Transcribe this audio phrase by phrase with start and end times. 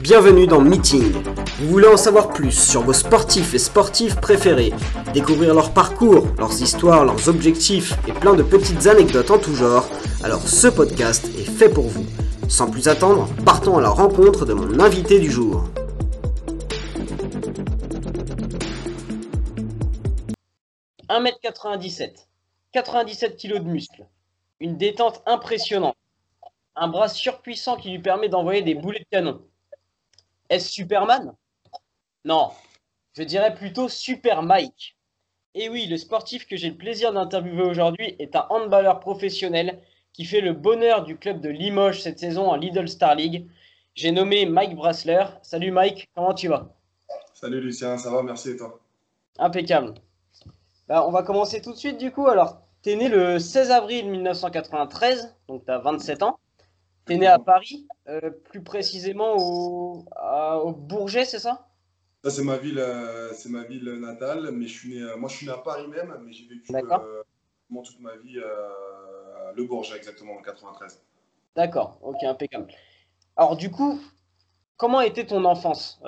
[0.00, 1.12] Bienvenue dans Meeting.
[1.60, 4.72] Vous voulez en savoir plus sur vos sportifs et sportives préférés,
[5.14, 9.88] découvrir leur parcours, leurs histoires, leurs objectifs et plein de petites anecdotes en tout genre,
[10.24, 12.06] alors ce podcast est fait pour vous.
[12.48, 15.64] Sans plus attendre, partons à la rencontre de mon invité du jour.
[21.08, 22.26] «1m97,
[22.72, 24.04] 97 kg de muscles,
[24.58, 25.94] une détente impressionnante,
[26.76, 29.42] un bras surpuissant qui lui permet d'envoyer des boulets de canon.
[30.50, 31.34] Est-ce Superman?
[32.24, 32.50] Non,
[33.16, 34.96] je dirais plutôt Super Mike.
[35.54, 39.80] Et oui, le sportif que j'ai le plaisir d'interviewer aujourd'hui est un handballeur professionnel
[40.12, 43.48] qui fait le bonheur du club de Limoges cette saison en Lidl Star League.
[43.94, 45.24] J'ai nommé Mike Brassler.
[45.42, 46.74] Salut Mike, comment tu vas?
[47.32, 48.78] Salut Lucien, ça va, merci et toi?
[49.38, 49.94] Impeccable.
[50.88, 52.26] Bah, on va commencer tout de suite du coup.
[52.26, 56.38] Alors, tu es né le 16 avril 1993, donc tu as 27 ans.
[57.06, 60.04] Tu es né à Paris, euh, plus précisément au,
[60.64, 61.68] au Bourget, c'est ça?
[62.24, 65.28] Ça, c'est ma, ville, euh, c'est ma ville natale, mais je suis né, euh, moi
[65.28, 69.96] je suis né à Paris même, mais j'ai vécu toute ma vie à Le Bourget,
[69.96, 71.00] exactement, en 93.
[71.54, 72.72] D'accord, ok, impeccable.
[73.36, 74.00] Alors, du coup,
[74.76, 76.00] comment était ton enfance?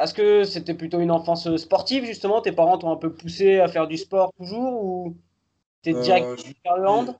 [0.00, 2.40] Est-ce que c'était plutôt une enfance sportive, justement?
[2.40, 5.16] Tes parents t'ont un peu poussé à faire du sport toujours Ou
[5.82, 6.26] t'es direct
[6.64, 7.18] vers le hand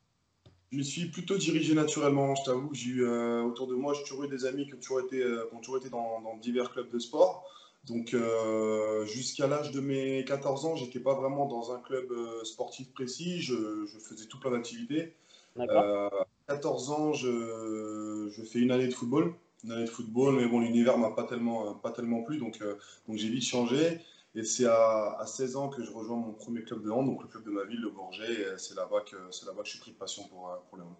[0.70, 2.34] je me suis plutôt dirigé naturellement.
[2.34, 4.74] Je t'avoue que j'ai eu euh, autour de moi, j'ai toujours eu des amis qui
[4.74, 7.44] ont toujours été, euh, ont toujours été dans, divers clubs de sport.
[7.86, 12.12] Donc euh, jusqu'à l'âge de mes 14 ans, j'étais pas vraiment dans un club
[12.44, 13.40] sportif précis.
[13.40, 15.14] Je, faisais tout plein d'activités.
[15.58, 16.10] à
[16.48, 19.32] 14 ans, je, je, fais une année de football,
[19.64, 23.16] une année de football, mais bon, l'univers m'a pas tellement, pas tellement plu, donc, donc
[23.16, 24.00] j'ai vite changé.
[24.38, 27.28] Et c'est à, 16 ans que je rejoins mon premier club de hand, donc le
[27.28, 28.56] club de ma ville, le Bourget.
[28.56, 30.94] C'est là-bas que, là que je suis pris de passion pour, euh, pour le hand.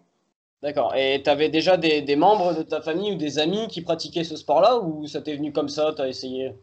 [0.61, 0.93] D'accord.
[0.93, 4.25] Et tu avais déjà des, des, membres de ta famille ou des amis qui pratiquaient
[4.25, 6.53] ce sport-là ou ça t'est venu comme ça, tu as essayé?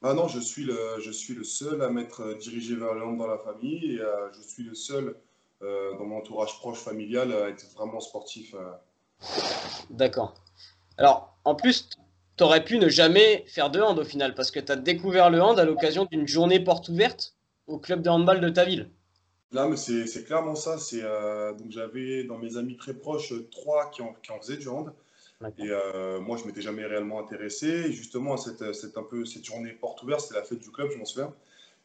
[0.00, 3.02] Ah non, je suis, le, je suis le seul à m'être euh, dirigé vers le
[3.02, 5.16] hand dans la famille et euh, je suis le seul
[5.60, 8.52] dans mon entourage proche familial à être vraiment sportif.
[9.90, 10.34] D'accord.
[10.98, 11.88] Alors, en plus,
[12.36, 15.30] tu aurais pu ne jamais faire de hand au final, parce que tu as découvert
[15.30, 17.34] le hand à l'occasion d'une journée porte ouverte
[17.66, 18.88] au club de handball de ta ville.
[19.52, 20.76] Là, mais c'est clairement ça.
[20.94, 24.68] Euh, donc j'avais dans mes amis très proches trois qui en, qui en faisaient du
[24.68, 24.92] hand.
[25.58, 27.66] Et euh, moi, je m'étais jamais réellement intéressé.
[27.66, 30.98] Et justement, cette, un peu, cette journée porte ouverte, c'était la fête du club, je
[30.98, 31.34] m'en souviens.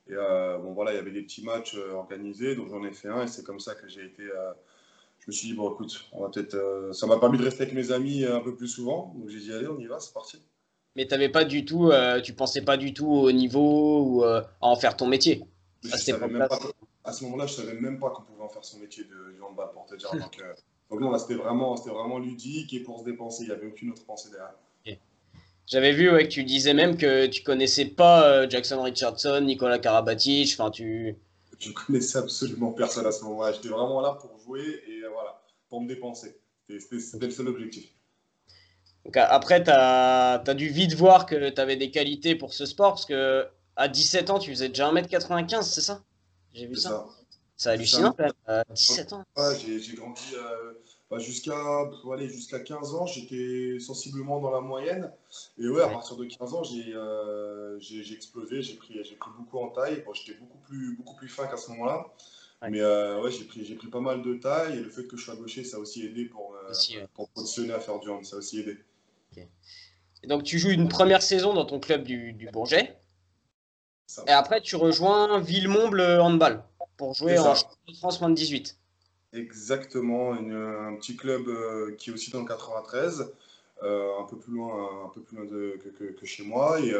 [0.10, 3.10] Et euh, bon, voilà, il y avait des petits matchs organisés, donc j'en ai fait
[3.10, 3.24] un.
[3.24, 4.24] Et c'est comme ça que j'ai été
[5.28, 6.54] je me suis dit, bon, écoute, on va peut-être.
[6.54, 9.14] Euh, ça m'a permis de rester avec mes amis un peu plus souvent.
[9.18, 10.42] Donc j'ai dit, allez, on y va, c'est parti.
[10.96, 14.40] Mais tu pas du tout, euh, tu pensais pas du tout au niveau ou euh,
[14.40, 15.44] à en faire ton métier?
[15.92, 19.70] À, ce moment-là, je savais même pas qu'on pouvait en faire son métier de handball,
[19.74, 20.10] pour te dire.
[20.14, 20.42] donc,
[20.90, 23.92] donc non, là, c'était vraiment, vraiment ludique et pour se dépenser, il n'y avait aucune
[23.92, 24.56] autre pensée derrière.
[25.66, 30.56] J'avais vu ouais, que tu disais même que tu connaissais pas Jackson Richardson, Nicolas Karabatic,
[30.58, 31.18] enfin tu
[31.60, 33.52] je connaissais absolument personne à ce moment-là.
[33.54, 36.40] J'étais vraiment là pour jouer et euh, voilà, pour me dépenser.
[36.68, 37.90] C'était le seul objectif.
[39.16, 43.06] après, tu as, dû vite voir que tu avais des qualités pour ce sport parce
[43.06, 46.04] que à 17 ans, tu faisais déjà 1m95, c'est ça?
[46.54, 47.08] J'ai vu ça.
[47.56, 49.24] C'est hallucinant même, à 17 ans.
[49.36, 50.22] Ouais, j'ai grandi.
[50.36, 50.74] Euh,
[51.10, 51.56] bah, jusqu'à
[52.28, 55.12] jusqu'à 15 ans, j'étais sensiblement dans la moyenne.
[55.58, 57.67] Et ouais, à partir de 15 ans, j'ai euh,
[58.14, 60.04] explosé, j'ai pris, pris beaucoup en taille.
[60.14, 62.06] J'étais beaucoup plus, beaucoup plus fin qu'à ce moment-là.
[62.70, 64.78] Mais euh, ouais, j'ai pris, pris pas mal de taille.
[64.78, 67.74] Et le fait que je sois gaucher, ça a aussi aidé pour, euh, pour positionner
[67.74, 68.26] à faire du hand.
[68.26, 68.78] Ça a aussi aidé.
[70.24, 72.98] Et donc, tu joues une première saison dans ton club du, du Bourget.
[74.26, 76.64] Et après, tu rejoins Villemomble Handball
[76.98, 77.56] pour jouer en
[78.00, 78.78] France moins de 18.
[79.34, 83.34] Exactement, un petit club euh, qui est aussi dans le 93,
[83.84, 86.80] euh, un peu plus loin, un peu plus loin de, que, chez moi.
[86.80, 86.94] Et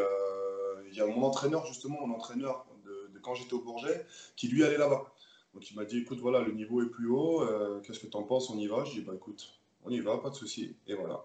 [0.90, 4.06] il y a mon entraîneur, justement, mon entraîneur de, quand j'étais au Bourget,
[4.36, 5.12] qui lui allait là-bas.
[5.54, 7.42] Donc il m'a dit, écoute, voilà, le niveau est plus haut,
[7.82, 8.84] qu'est-ce que tu en penses, on y va?
[8.84, 9.52] Je dis, bah écoute,
[9.84, 10.76] on y va, pas de souci.
[10.86, 11.24] Et voilà.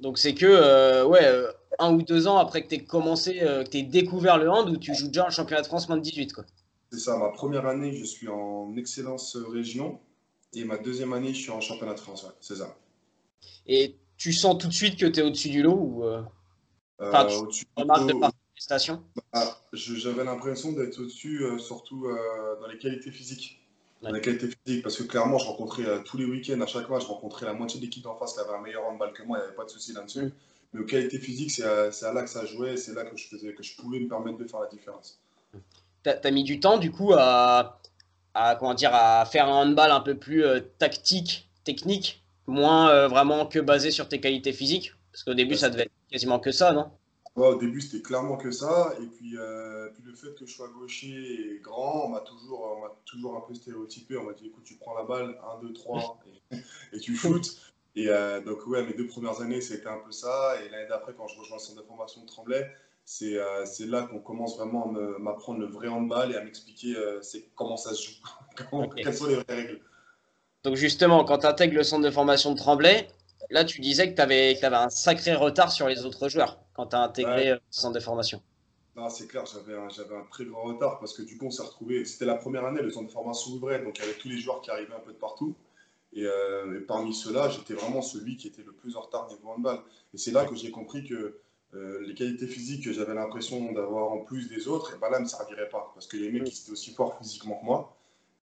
[0.00, 1.46] Donc c'est que ouais,
[1.78, 4.68] un ou deux ans après que tu aies commencé, que tu aies découvert le hand,
[4.68, 6.32] où tu joues déjà en championnat de France moins de 18.
[6.34, 6.44] Quoi.
[6.90, 9.98] C'est ça, ma première année, je suis en excellence région.
[10.54, 12.76] Et ma deuxième année, je suis en championnat de France, c'est ça.
[13.66, 16.22] Et tu sens tout de suite que tu es au-dessus du lot ou euh...
[16.98, 17.64] enfin, tu au-dessus
[19.32, 23.58] bah, J'avais l'impression d'être au-dessus, euh, surtout euh, dans les qualités physiques.
[24.02, 26.88] Dans les qualités physiques, parce que clairement, je rencontrais euh, tous les week-ends, à chaque
[26.88, 29.22] match, je rencontrais la moitié de l'équipe d'en face qui avait un meilleur handball que
[29.22, 30.22] moi, il n'y avait pas de souci là-dessus.
[30.22, 30.32] Mm.
[30.72, 33.28] Mais aux qualités physiques, c'est à, à, là que ça jouait, c'est là que je,
[33.28, 35.20] faisais, que je pouvais me permettre de faire la différence.
[36.02, 37.80] Tu as, mis du temps, du coup, à,
[38.34, 40.44] à, comment dire, à faire un handball un peu plus
[40.78, 42.18] tactique, technique
[42.48, 44.94] Moins vraiment que basé sur tes qualités physiques?
[45.12, 46.90] Parce qu'au début, ça devait être quasiment que ça, non?
[47.36, 48.94] Au début, c'était clairement que ça.
[49.00, 49.36] Et puis,
[49.94, 53.54] puis, le fait que je sois gaucher et grand, on m'a toujours, toujours un peu
[53.54, 54.16] stéréotypé.
[54.16, 56.18] On m'a dit écoute, tu prends la balle, 1, 2, 3,
[56.92, 57.56] et, tu shootes.
[57.96, 58.08] Et
[58.44, 60.56] donc, ouais, mes deux premières années, c'était un peu ça.
[60.62, 62.70] Et l'année d'après, quand je rejoins le centre de formation de Tremblay,
[63.22, 67.20] euh, c'est là qu'on commence vraiment à m'apprendre le vrai handball et à m'expliquer euh,
[67.54, 69.80] comment ça se joue, quelles sont les vraies règles.
[70.64, 73.08] Donc justement, quand tu intègres le centre de formation de Tremblay,
[73.50, 76.96] là tu disais que tu avais, un sacré retard sur les autres joueurs quand tu
[76.96, 78.42] as intégré euh, le centre de formation.
[79.10, 82.04] c'est clair, j'avais un, un, très grand retard parce que du coup on s'est retrouvé,
[82.04, 84.38] c'était la première année, le centre de formation ouvrait, donc il y avait tous les
[84.38, 85.54] joueurs qui arrivaient un peu de partout.
[86.14, 86.26] Et,
[86.86, 89.78] parmi ceux-là, j'étais vraiment celui qui était le plus en retard niveau handball.
[90.12, 91.40] Et c'est là que j'ai compris que
[91.74, 95.18] euh, les qualités physiques que j'avais l'impression d'avoir en plus des autres, et ben là,
[95.18, 95.90] ne me serviraient pas.
[95.94, 97.96] Parce que les mecs, ils étaient aussi forts physiquement que moi.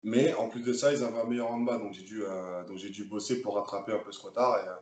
[0.04, 1.80] Mais en plus de ça, ils avaient un meilleur handball.
[1.80, 4.58] Donc j'ai dû, euh, donc j'ai dû bosser pour rattraper un peu ce retard.
[4.64, 4.74] Et, euh,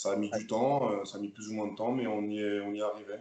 [0.00, 2.22] ça a mis du temps, ça a mis plus ou moins de temps, mais on
[2.22, 3.14] y est, on y est arrivé.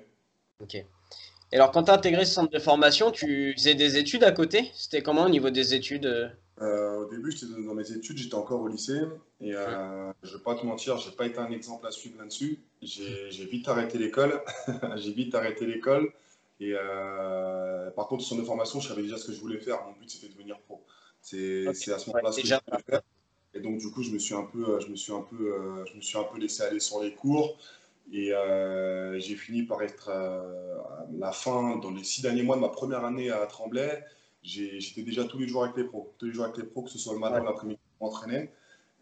[0.62, 0.76] Ok.
[0.76, 4.32] Et alors, quand tu as intégré ce centre de formation, tu faisais des études à
[4.32, 4.70] côté?
[4.76, 6.32] C'était comment au niveau des études
[6.62, 9.02] euh, au début, j'étais dans mes études, j'étais encore au lycée.
[9.42, 11.92] Et euh, je ne vais pas te mentir, je n'ai pas été un exemple à
[11.92, 12.60] suivre là-dessus.
[12.82, 14.42] J'ai vite arrêté l'école.
[14.98, 16.12] j'ai vite arrêté l'école.
[16.60, 19.86] Et euh, par contre, sur de formation, je savais déjà ce que je voulais faire.
[19.86, 20.84] Mon but, c'était de devenir pro.
[21.22, 23.02] C'est à ce moment-là ce que je voulais faire.
[23.54, 25.96] Et donc, du coup, je me suis un peu, je me suis un peu, je
[25.96, 27.58] me suis un peu laissé aller sur les cours.
[28.12, 28.32] Et
[29.18, 33.06] j'ai fini par être à la fin, dans les six derniers mois de ma première
[33.06, 34.04] année à Tremblay
[34.44, 36.14] j'étais déjà tous les jours avec les pros.
[36.18, 38.50] Tous les jours avec les pros, que ce soit le matin ou l'après-midi pour m'entraîner.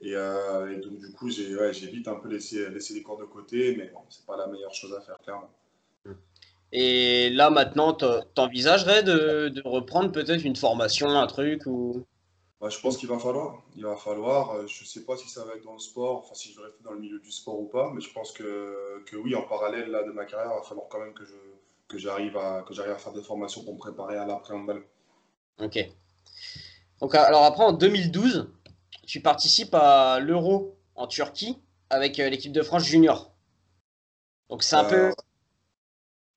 [0.03, 3.75] Euh, et, donc, du coup, j'ai vite un peu laissé, laissé les cours de côté,
[3.77, 5.49] mais bon, c'est pas la meilleure chose à faire, clairement.
[6.71, 12.05] Et là, maintenant, t'envisagerais de, de reprendre peut-être une formation, un truc ou...
[12.59, 13.63] Bah, je pense qu'il va falloir.
[13.75, 14.51] Il va falloir.
[14.51, 16.59] Euh, je ne sais pas si ça va être dans le sport, enfin si je
[16.59, 19.35] vais rester dans le milieu du sport ou pas, mais je pense que, que oui,
[19.35, 21.35] en parallèle là, de ma carrière, il va falloir quand même que, je,
[21.87, 24.83] que j'arrive à, que à faire des formations pour me préparer à l'après-handball.
[25.59, 25.87] Ok.
[26.99, 28.49] Donc, alors après, en 2012,
[29.05, 31.59] tu participes à l'Euro en Turquie
[31.89, 33.31] avec euh, l'équipe de France junior.
[34.49, 35.13] Donc c'est un peu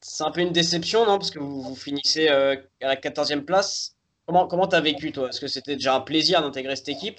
[0.00, 1.18] c'est un peu une déception, non?
[1.18, 3.96] Parce que vous, finissez euh, à la 14e place.
[4.30, 5.28] Comment comment t'as vécu toi?
[5.28, 7.18] Est-ce que c'était déjà un plaisir d'intégrer cette équipe?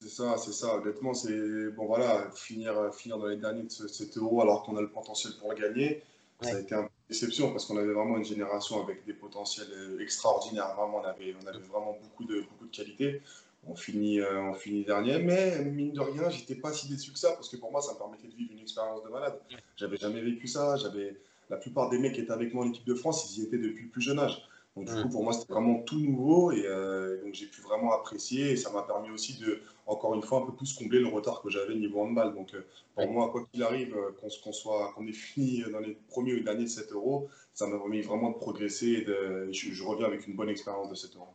[0.00, 0.76] C'est ça, c'est ça.
[0.76, 4.80] Honnêtement, c'est bon voilà, finir finir dans les derniers de cet Euro alors qu'on a
[4.80, 6.02] le potentiel pour le gagner.
[6.40, 10.00] Ça a été une déception parce qu'on avait vraiment une génération avec des potentiels euh,
[10.00, 10.74] extraordinaires.
[10.74, 13.20] Vraiment, on avait, on avait vraiment beaucoup de, beaucoup de qualité.
[13.66, 17.18] On finit, euh, on finit dernier, mais mine de rien, j'étais pas si déçu que
[17.18, 19.38] ça parce que pour moi, ça me permettait de vivre une expérience de malade.
[19.76, 20.78] J'avais jamais vécu ça.
[20.78, 23.44] J'avais la plupart des mecs qui étaient avec moi en équipe de France, ils y
[23.44, 24.42] étaient depuis le plus jeune âge.
[24.76, 27.92] Donc, du coup, pour moi, c'était vraiment tout nouveau et euh, donc j'ai pu vraiment
[27.92, 31.06] apprécier et ça m'a permis aussi de, encore une fois, un peu plus combler le
[31.06, 32.34] retard que j'avais niveau handball.
[32.34, 32.66] Donc, euh,
[32.96, 34.10] pour moi, quoi qu'il arrive, euh,
[34.42, 38.02] qu'on soit, qu'on ait fini dans les premiers ou derniers 7 euros, ça m'a permis
[38.02, 41.28] vraiment de progresser et de, je, reviens avec une bonne expérience de 7 euros.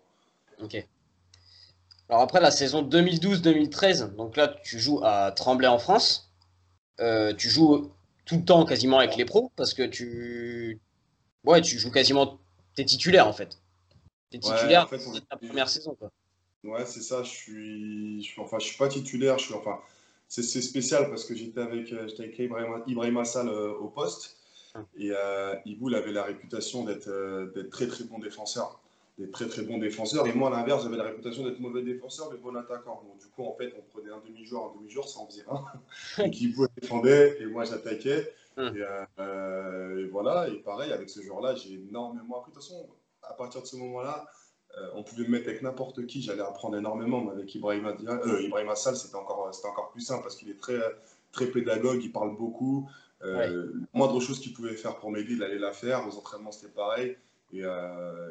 [0.62, 0.86] Ok.
[2.10, 6.30] Alors, après la saison 2012-2013, donc là, tu joues à Tremblay en France.
[6.98, 7.90] tu joues
[8.26, 10.82] tout le temps quasiment avec les pros parce que tu,
[11.46, 12.38] ouais, tu joues quasiment
[12.80, 13.60] T'es titulaire en fait.
[14.30, 15.96] T'es titulaire ouais, en ta première saison.
[15.96, 16.10] Quoi.
[16.64, 17.24] Ouais, c'est ça.
[17.24, 19.38] Je suis, je suis, enfin, je suis pas titulaire.
[19.38, 19.80] Je suis, enfin,
[20.30, 24.38] c'est spécial parce que j'étais avec, euh, j'étais avec Ibrahim, Ibrahim Assal euh, au poste
[24.76, 24.86] hum.
[24.98, 28.80] et euh, Iboul avait la réputation d'être euh, d'être très très bon défenseur,
[29.20, 30.26] d'être très très bon défenseur.
[30.28, 33.04] Et moi, à l'inverse, j'avais la réputation d'être mauvais défenseur mais bon attaquant.
[33.06, 35.64] Donc, du coup, en fait, on prenait un demi-jour, un demi-jour, ça en faisait un.
[36.24, 38.34] Donc, Iboul défendait et moi, j'attaquais.
[38.58, 38.74] Hum.
[39.20, 42.52] Euh, et, voilà, et pareil, avec ce joueur-là, j'ai énormément appris.
[42.52, 42.88] De toute façon,
[43.24, 44.26] à partir de ce moment-là,
[44.78, 47.22] euh, on pouvait me mettre avec n'importe qui, j'allais apprendre énormément.
[47.24, 50.80] Mais avec Ibrahim, euh, Ibrahim Assal, c'était encore, encore plus simple parce qu'il est très,
[51.32, 52.90] très pédagogue, il parle beaucoup.
[53.24, 56.08] Euh, Moindre chose qu'il pouvait faire pour m'aider, il allait la faire.
[56.08, 57.18] Aux entraînements, c'était pareil.
[57.52, 57.64] Et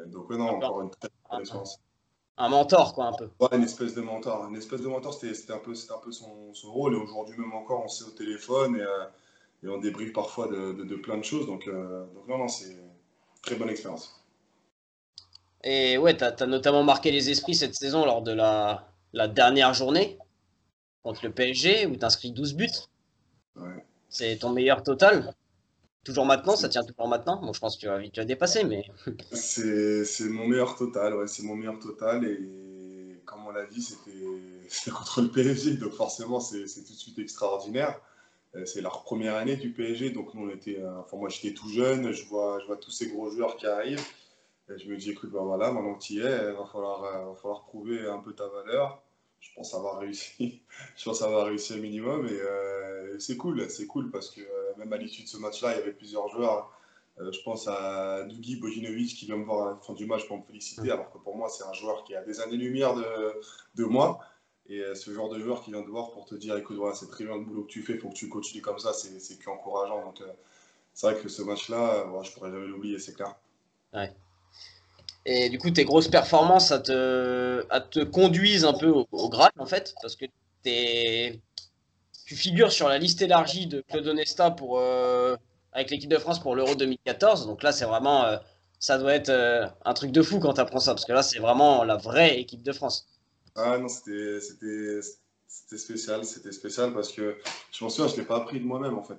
[0.07, 1.79] donc, non, encore une très bonne expérience.
[2.37, 3.29] Un mentor, quoi, un peu.
[3.39, 4.47] Ouais, une espèce de mentor.
[4.47, 6.93] Une espèce de mentor, c'était un peu, un peu son, son, rôle.
[6.93, 8.77] Et aujourd'hui, même encore, on sait au téléphone.
[8.77, 8.85] Et,
[9.63, 11.45] et on débriefe parfois de, de, plein de choses.
[11.45, 12.89] Donc, euh, donc non, non, c'est une
[13.41, 14.15] très bonne expérience.
[15.63, 19.73] Et ouais, tu as, notamment marqué les esprits cette saison lors de la, la dernière
[19.73, 20.17] journée
[21.03, 22.69] contre le PSG où tu inscris 12 buts.
[23.57, 23.85] Ouais.
[24.07, 25.33] C'est ton meilleur total
[26.03, 28.63] Toujours maintenant, ça tient toujours maintenant Bon, je pense que tu vas, tu vas dépasser,
[28.63, 28.85] mais.
[29.31, 32.25] c'est mon meilleur total, ouais, c'est mon meilleur total.
[32.25, 37.19] Et comme on l'a dit, c'était contre le PSG, donc forcément, c'est tout de suite
[37.19, 37.99] extraordinaire.
[38.55, 41.53] Euh, c'est leur première année du PSG, donc nous on était, euh, enfin moi j'étais
[41.53, 44.03] tout jeune, je vois, je vois tous ces gros joueurs qui arrivent.
[44.69, 47.03] Et je me dis, écoute, ben voilà, maintenant que tu y es, il va falloir,
[47.03, 49.03] euh, va falloir prouver un peu ta valeur.
[49.39, 50.61] Je pense avoir réussi.
[50.95, 54.41] je pense avoir réussi un minimum et c'est cool, c'est cool parce que
[54.77, 56.71] même à l'issue de ce match-là, il y avait plusieurs joueurs.
[57.17, 60.37] je pense à Dugi Bojinovic qui vient me voir à la fin du match pour
[60.37, 63.33] me féliciter, alors que pour moi, c'est un joueur qui a des années-lumière de,
[63.75, 64.19] de moi.
[64.67, 67.09] Et ce genre de joueur qui vient te voir pour te dire écoute, voilà, c'est
[67.09, 69.39] très bien le boulot que tu fais, il faut que tu continues comme ça, c'est
[69.39, 70.05] que encourageant.
[70.05, 70.21] Donc,
[70.93, 73.35] c'est vrai que ce match-là, je je pourrais jamais l'oublier, c'est clair.
[73.93, 74.13] Ouais.
[75.31, 79.65] Et du coup, tes grosses performances, à te, te conduisent un peu au, au en
[79.67, 80.25] fait, parce que
[80.65, 81.39] es,
[82.25, 85.35] tu figures sur la liste élargie de Claude Onesta pour, euh,
[85.71, 87.45] avec l'équipe de France pour l'Euro 2014.
[87.45, 88.37] Donc là, c'est vraiment, euh,
[88.79, 91.21] ça doit être euh, un truc de fou quand tu apprends ça, parce que là,
[91.21, 93.07] c'est vraiment la vraie équipe de France.
[93.55, 94.39] Ah non, c'était
[95.47, 97.37] spécial, c'était spécial parce que
[97.71, 99.17] je m'en souviens, je ne l'ai pas appris de moi-même en fait.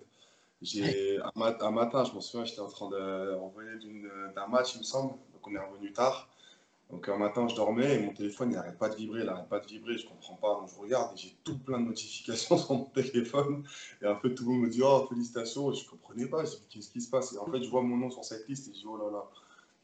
[0.60, 5.14] J'ai un, matin, je m'en souviens, j'étais en train de d'un match, il me semble.
[5.40, 6.28] Donc on est revenu tard.
[6.90, 9.48] Donc un matin, je dormais et mon téléphone, il n'arrête pas de vibrer, il n'arrête
[9.48, 10.60] pas de vibrer, je comprends pas.
[10.60, 13.64] Donc je regarde et j'ai tout plein de notifications sur mon téléphone.
[14.02, 15.72] Et en fait, tout le monde me dit Oh, félicitations.
[15.72, 17.32] Et je comprenais pas, je dis Qu'est-ce qui se passe?
[17.32, 19.10] Et en fait, je vois mon nom sur cette liste et je dis Oh là
[19.10, 19.24] là,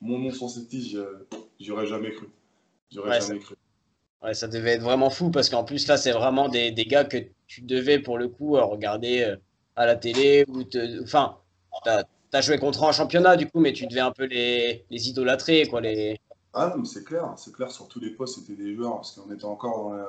[0.01, 0.97] mon nom sur cette liste,
[1.61, 2.29] j'aurais jamais cru.
[2.93, 3.55] J'aurais jamais cru.
[4.23, 7.05] Ouais, ça devait être vraiment fou parce qu'en plus, là, c'est vraiment des, des, gars
[7.05, 9.37] que tu devais pour le coup regarder euh,
[9.77, 11.03] à la télé ou te...
[11.03, 11.39] enfin
[11.85, 12.05] tu as,
[12.41, 15.81] joué contre en championnat du coup mais tu devais un peu les, les idolâtrer quoi
[15.81, 16.19] les
[16.55, 19.13] ah non mais c'est clair c'est clair sur tous les postes c'était des joueurs parce
[19.13, 20.05] qu'on était encore dans,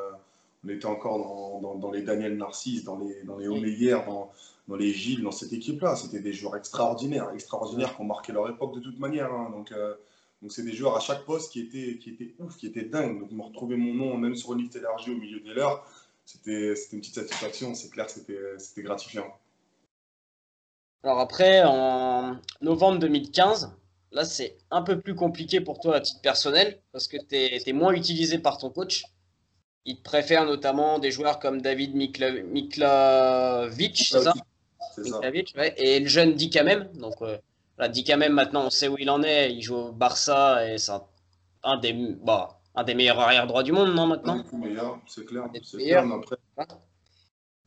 [0.66, 4.32] on était encore dans, dans, les Daniel Narcisse dans les dans les Omeyer dans,
[4.68, 8.32] dans les Gilles dans cette équipe là c'était des joueurs extraordinaires extraordinaires qui ont marqué
[8.32, 9.50] leur époque de toute manière hein.
[9.52, 9.94] donc euh,
[10.42, 13.20] donc c'est des joueurs à chaque poste qui étaient qui étaient ouf qui étaient dingues.
[13.20, 15.86] Donc me retrouver mon nom même sur une liste élargie au milieu des leurs
[16.26, 18.12] c'était une petite satisfaction c'est clair que
[18.58, 19.28] c'était gratifiant
[21.04, 23.72] alors après, en novembre 2015,
[24.12, 27.74] là c'est un peu plus compliqué pour toi à titre personnel parce que tu es,
[27.74, 29.04] moins utilisé par ton coach.
[29.86, 34.34] Il te préfère notamment des joueurs comme David Mikla, c'est ça,
[35.78, 36.90] Et le jeune Dikamem.
[36.96, 37.38] Donc euh,
[37.78, 39.54] là, Dikamem, maintenant on sait où il en est.
[39.54, 40.92] Il joue au Barça et c'est
[41.64, 44.44] un, des, bah, un des meilleurs arrière droits du monde, non, maintenant?
[45.08, 45.46] C'est clair.
[45.64, 46.36] C'est clair, après,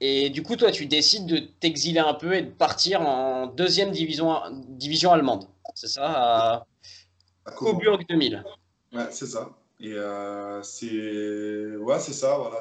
[0.00, 3.90] et du coup, toi, tu décides de t'exiler un peu et de partir en deuxième
[3.90, 5.45] division, division allemande.
[5.75, 6.66] C'est ça À,
[7.45, 8.42] à Coburg 2000.
[8.92, 9.50] Ouais, c'est ça.
[9.78, 12.37] Et euh, c'est ouais, c'est ça.
[12.38, 12.61] Voilà,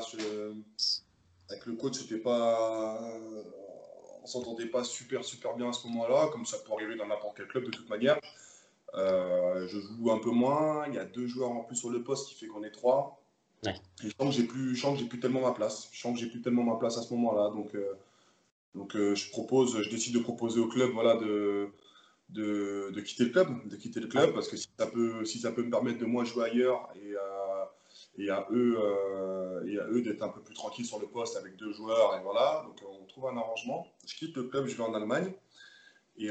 [1.50, 3.00] avec le coach, c'était pas,
[4.22, 7.38] on s'entendait pas super super bien à ce moment-là, comme ça peut arriver dans n'importe
[7.38, 8.20] quel club de toute manière.
[8.96, 10.86] Euh, je joue un peu moins.
[10.88, 13.22] Il y a deux joueurs en plus sur le poste qui fait qu'on est trois.
[13.64, 15.90] Je sens que j'ai plus, j'ai plus tellement ma place.
[15.92, 17.50] Je sens que j'ai plus tellement ma place à ce moment-là.
[17.50, 17.96] Donc, euh,
[18.96, 20.92] euh, je propose, je décide de proposer au club,
[22.30, 26.00] de, quitter le club, de quitter le club, parce que si ça peut, me permettre
[26.00, 26.90] de moi jouer ailleurs
[28.18, 32.16] et à, euh, eux d'être un peu plus tranquille sur le poste avec deux joueurs
[32.16, 32.64] et voilà.
[32.66, 33.88] Donc on trouve un arrangement.
[34.06, 35.34] Je quitte le club, je vais en Allemagne.
[36.18, 36.30] Et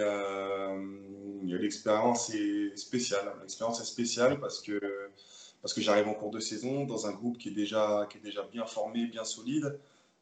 [1.43, 3.35] l'expérience est spéciale.
[3.41, 4.81] L'expérience est spéciale parce que
[5.63, 8.23] parce que j'arrive en cours de saison dans un groupe qui est déjà, qui est
[8.23, 9.79] déjà bien formé, bien solide,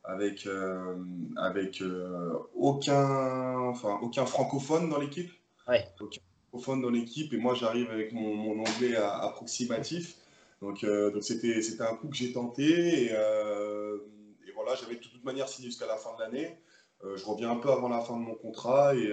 [0.07, 0.97] avec, euh,
[1.37, 5.31] avec euh, aucun, enfin, aucun francophone dans l'équipe.
[5.69, 5.85] Ouais.
[6.01, 10.17] Aucun francophone dans l'équipe, et moi j'arrive avec mon, mon, anglais approximatif.
[10.63, 15.01] Donc euh, donc c'était, c'était un coup que j'ai tenté, et, et voilà, j'avais de
[15.01, 16.57] toute manière signé jusqu'à la fin de l'année.
[17.03, 19.13] je reviens un peu avant la fin de mon contrat, et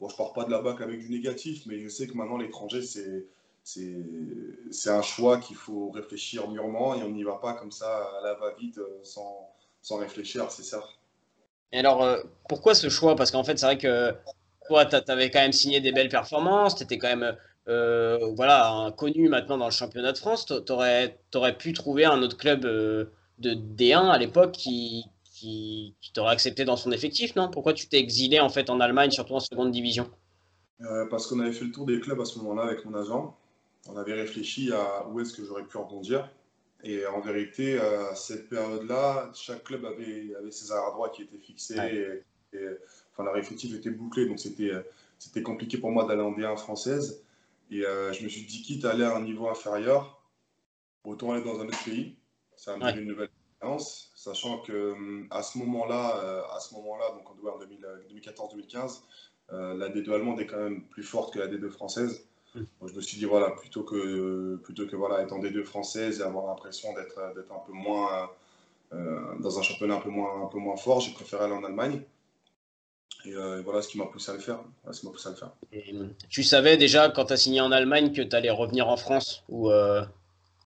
[0.00, 2.82] bon, je pars pas de là-bas qu'avec du négatif, mais je sais que maintenant l'étranger,
[2.82, 3.24] c'est
[3.66, 8.22] c'est un choix qu'il faut réfléchir mûrement et on n'y va pas comme ça à
[8.22, 9.50] la va-vite euh, sans,
[9.82, 10.84] sans, réfléchir, c'est ça.
[11.72, 13.16] Et alors, euh, pourquoi ce choix?
[13.16, 14.14] Parce qu'en fait, c'est vrai que
[14.68, 18.92] toi, tu avais quand même signé des belles performances, tu étais quand même euh, voilà,
[18.96, 20.46] connu maintenant dans le championnat de France.
[20.46, 26.12] Tu aurais, aurais, pu trouver un autre club de D1 à l'époque qui, qui, qui
[26.12, 27.50] t'aurait accepté dans son effectif, non?
[27.50, 30.08] Pourquoi tu t'es exilé en fait en Allemagne, surtout en seconde division?
[31.10, 33.36] Parce qu'on avait fait le tour des clubs à ce moment-là avec mon agent
[33.88, 36.28] on avait réfléchi à où est-ce que j'aurais pu rebondir.
[36.84, 41.38] Et en vérité, à cette période-là, chaque club avait, avait ses arts droits qui étaient
[41.38, 42.22] fixés.
[42.52, 42.58] Et,
[43.12, 44.72] enfin, la réflexive était bouclée, donc c'était,
[45.18, 47.24] c'était compliqué pour moi d'aller en D1 française.
[47.70, 50.22] Et euh, je me suis dit, quitte à aller à un niveau inférieur,
[51.04, 52.16] autant aller dans un autre pays.
[52.54, 54.94] Ça a une nouvelle expérience, sachant que
[55.30, 57.58] à ce moment-là, euh, à ce moment-là, donc en
[58.14, 59.02] 2014-2015,
[59.52, 62.26] euh, la D2 allemande est quand même plus forte que la D2 française
[62.86, 66.22] je me suis dit, voilà, plutôt que, plutôt que voilà, être en D2 française et
[66.22, 68.30] avoir l'impression d'être un peu moins
[68.92, 71.64] euh, dans un championnat un peu moins, un peu moins fort, j'ai préféré aller en
[71.64, 72.02] Allemagne.
[73.24, 74.60] Et, euh, voilà ce qui m'a poussé à le faire.
[74.92, 75.52] ce poussé à le faire.
[76.28, 79.42] tu savais déjà quand tu as signé en Allemagne que tu allais revenir en France
[79.48, 80.04] ou, euh,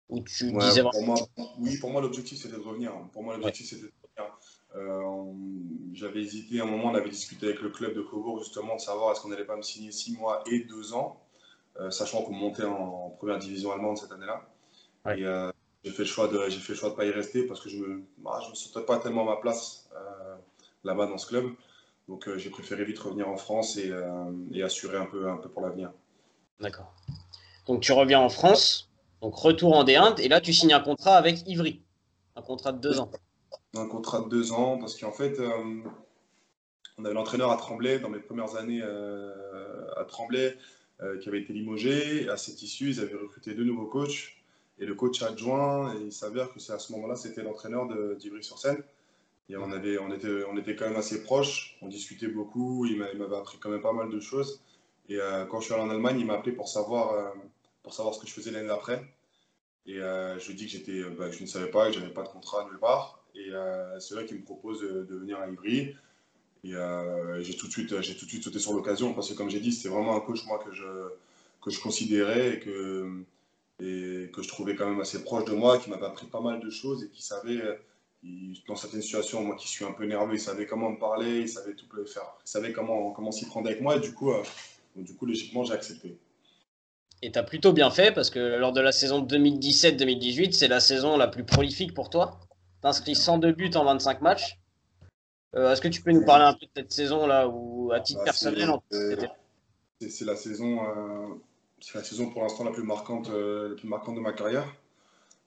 [0.09, 1.17] Ou tu disais pour moi,
[1.59, 2.93] Oui, pour moi, l'objectif, c'était de revenir.
[3.13, 5.35] Pour moi, l'objectif, c'était de revenir.
[5.93, 8.81] J'avais hésité, à un moment, on avait discuté avec le club de Cobourg, justement, de
[8.81, 11.21] savoir est-ce qu'on n'allait pas me signer 6 mois et 2 ans,
[11.91, 14.43] sachant qu'on montait en, première division allemande cette année-là.
[15.17, 15.51] Et euh,
[15.83, 17.69] j'ai fait le choix de j'ai fait le choix de pas y rester parce que
[17.69, 19.89] je me bah, je me sentais pas tellement ma place
[20.83, 21.53] là-bas dans ce club.
[22.09, 23.93] Donc j'ai préféré vite revenir en France et,
[24.53, 25.93] et, assurer un peu un peu pour l'avenir.
[26.61, 26.95] D'accord.
[27.67, 28.91] Donc tu reviens en France,
[29.21, 31.83] donc retour en D1 et là tu signes un contrat avec Ivry,
[32.37, 33.11] un contrat de deux ans
[33.77, 35.83] un contrat de deux ans, parce qu'en fait, euh,
[36.99, 40.57] on avait l'entraîneur à Tremblay dans mes premières années euh, à Tremblay, euh,
[41.21, 42.29] qui avait été limogé.
[42.29, 44.35] À cette issue, ils avaient recruté deux nouveaux coachs
[44.79, 45.95] et le coach adjoint.
[45.97, 48.83] Et il s'avère que c'est à ce moment-là, c'était l'entraîneur d'Ivry-sur-Seine.
[49.51, 52.97] Et on, avait, on, était, on était quand même assez proches, on discutait beaucoup, il
[52.97, 54.63] m'avait appris quand même pas mal de choses.
[55.11, 55.19] Et
[55.51, 57.35] quand je suis allé en Allemagne, il m'a appelé pour savoir,
[57.83, 59.05] pour savoir ce que je faisais l'année d'après.
[59.87, 62.15] Et je lui ai dit que, j'étais, bah, je ne savais pas, que je n'avais
[62.15, 63.25] pas de contrat nulle part.
[63.35, 65.95] Et euh, c'est là qu'il me propose de, venir à Ivry.
[66.65, 69.35] Et euh, j'ai tout, de suite, j'ai tout de suite sauté sur l'occasion parce que,
[69.35, 70.85] comme j'ai dit, c'était vraiment un coach moi, que, je,
[71.63, 73.23] que je considérais et que,
[73.81, 76.61] et que je trouvais quand même assez proche de moi, qui m'avait appris pas mal
[76.61, 77.61] de choses et qui savait,
[78.67, 81.49] dans certaines situations, moi qui suis un peu nerveux, il savait comment me parler, il
[81.49, 83.97] savait tout faire, il savait comment, comment s'y prendre avec moi.
[83.97, 84.43] Et du coup, euh,
[84.97, 86.17] du coup logiquement, j'ai accepté.
[87.21, 90.81] Et tu as plutôt bien fait parce que lors de la saison 2017-2018, c'est la
[90.81, 92.41] saison la plus prolifique pour toi
[92.83, 94.59] inscrit 102 buts en 25 matchs.
[95.57, 98.21] Euh, est-ce que tu peux nous parler un peu de cette saison-là, ou à titre
[98.21, 98.71] bah, personnel
[100.01, 101.35] C'est la saison, euh,
[101.81, 104.67] c'est la saison pour l'instant la plus marquante, euh, la plus marquante de ma carrière,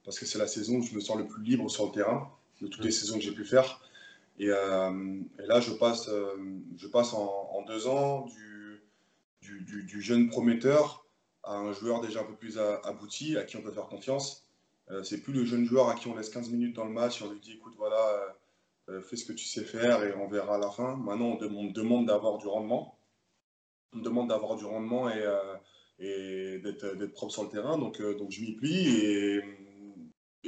[0.05, 2.31] parce que c'est la saison où je me sens le plus libre sur le terrain
[2.61, 2.93] de toutes les mm.
[2.93, 3.81] saisons que j'ai pu faire.
[4.39, 6.09] Et, là, je passe,
[6.77, 8.27] je passe en, deux ans
[9.41, 11.05] du, du, jeune prometteur
[11.43, 14.47] à un joueur déjà un peu plus abouti, à qui on peut faire confiance.
[14.89, 17.21] Euh, c'est plus le jeune joueur à qui on laisse 15 minutes dans le match
[17.21, 18.31] et on lui dit écoute, voilà, euh, euh,
[19.01, 20.95] fais ce que tu sais faire et on verra à la fin.
[20.95, 22.97] Maintenant, on demande, demande d'avoir du rendement.
[23.93, 25.23] On demande d'avoir du rendement et,
[25.99, 27.77] et d'être propre sur le terrain.
[27.77, 29.41] Donc, donc je m'y plie et,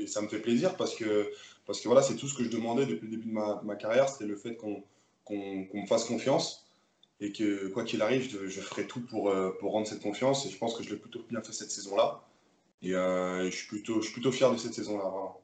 [0.08, 1.30] ça me fait plaisir parce que,
[1.66, 4.08] parce que voilà, c'est tout ce que je demandais depuis le début de ma, carrière
[4.08, 4.82] c'était le fait qu'on
[5.30, 6.66] me fasse confiance
[7.20, 10.46] et que quoi qu'il arrive, je, ferai tout pour, pour rendre cette confiance.
[10.46, 12.24] Et je pense que je l'ai plutôt bien fait cette saison-là.
[12.82, 15.36] Et euh, je, suis plutôt, je suis plutôt fier de cette saison-là,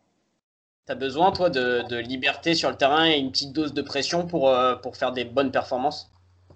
[0.85, 4.27] Tu as besoin, toi, de, liberté sur le terrain et une petite dose de pression
[4.27, 6.11] pour, euh, pour faire des bonnes performances?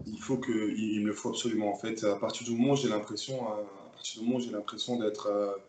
[0.06, 1.72] Il faut que, il, me le faut absolument.
[1.72, 4.52] En fait, à partir du moment où j'ai l'impression, euh, à partir du moment j'ai
[4.52, 5.60] l'impression d'être,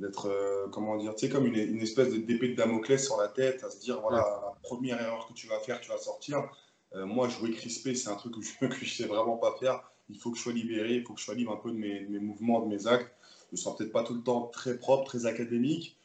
[0.00, 3.62] d'être, comment dire, tu sais, comme une, une espèce d'épée de Damoclès sur la tête,
[3.62, 6.48] à se dire, voilà, la première erreur que tu vas faire, tu vas sortir.
[6.94, 9.82] moi, jouer crispé, c'est un truc que je, que je sais vraiment pas faire.
[10.08, 11.76] Il faut que je sois libéré, il faut que je sois libre un peu de
[11.76, 13.10] mes, de mes mouvements, de mes actes
[13.54, 15.96] me sens peut-être pas tout le temps très propre, très académique,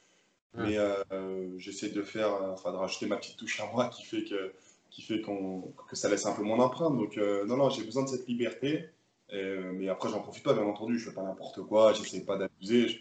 [0.55, 4.03] mais euh, j'essaie de faire, euh, enfin de rajouter ma petite touche à moi qui
[4.03, 4.53] fait que,
[4.89, 6.97] qui fait qu'on, que ça laisse un peu mon empreinte.
[6.97, 8.89] Donc euh, non, non, j'ai besoin de cette liberté.
[9.31, 10.97] mais après, j'en profite pas, bien entendu.
[10.97, 12.99] Je fais pas n'importe quoi, j'essaie pas d'abuser.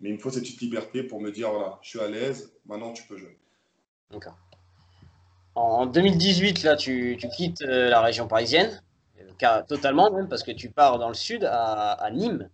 [0.00, 2.52] Mais il me faut cette petite liberté pour me dire voilà, je suis à l'aise,
[2.66, 3.36] maintenant tu peux jouer.
[4.10, 4.36] D'accord.
[5.54, 8.82] En 2018, là, tu, tu quittes la région parisienne,
[9.68, 12.48] totalement même, parce que tu pars dans le sud, à, à Nîmes.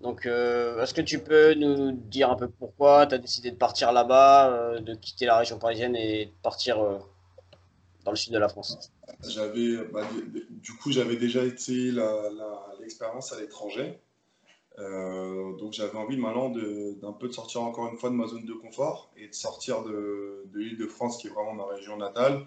[0.00, 3.56] Donc, euh, est-ce que tu peux nous dire un peu pourquoi tu as décidé de
[3.56, 6.98] partir là-bas, euh, de quitter la région parisienne et de partir euh,
[8.04, 8.92] dans le sud de la France?
[9.26, 10.06] J'avais, bah,
[10.50, 11.92] du coup, j'avais déjà été
[12.80, 13.98] l'expérience à l'étranger.
[14.78, 18.52] donc, j'avais envie maintenant d'un peu de sortir encore une fois de ma zone de
[18.52, 22.46] confort et de sortir de, l'île de France, qui est vraiment ma région natale,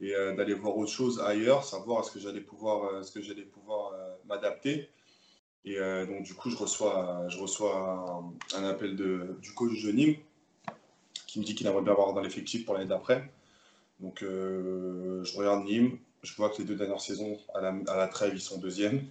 [0.00, 3.92] et d'aller voir autre chose ailleurs, savoir est-ce que j'allais pouvoir, est-ce que j'allais pouvoir
[4.26, 4.90] m'adapter.
[5.64, 9.90] Et euh, donc, du coup, je reçois, je reçois un, appel de, du coach de
[9.92, 10.16] Nîmes
[11.26, 13.30] qui me dit qu'il aimerait bien avoir dans l'effectif pour l'année d'après.
[14.00, 17.96] Donc, euh, je regarde Nîmes, je vois que les deux dernières saisons, à la, à
[17.96, 19.04] la trêve, ils sont deuxièmes,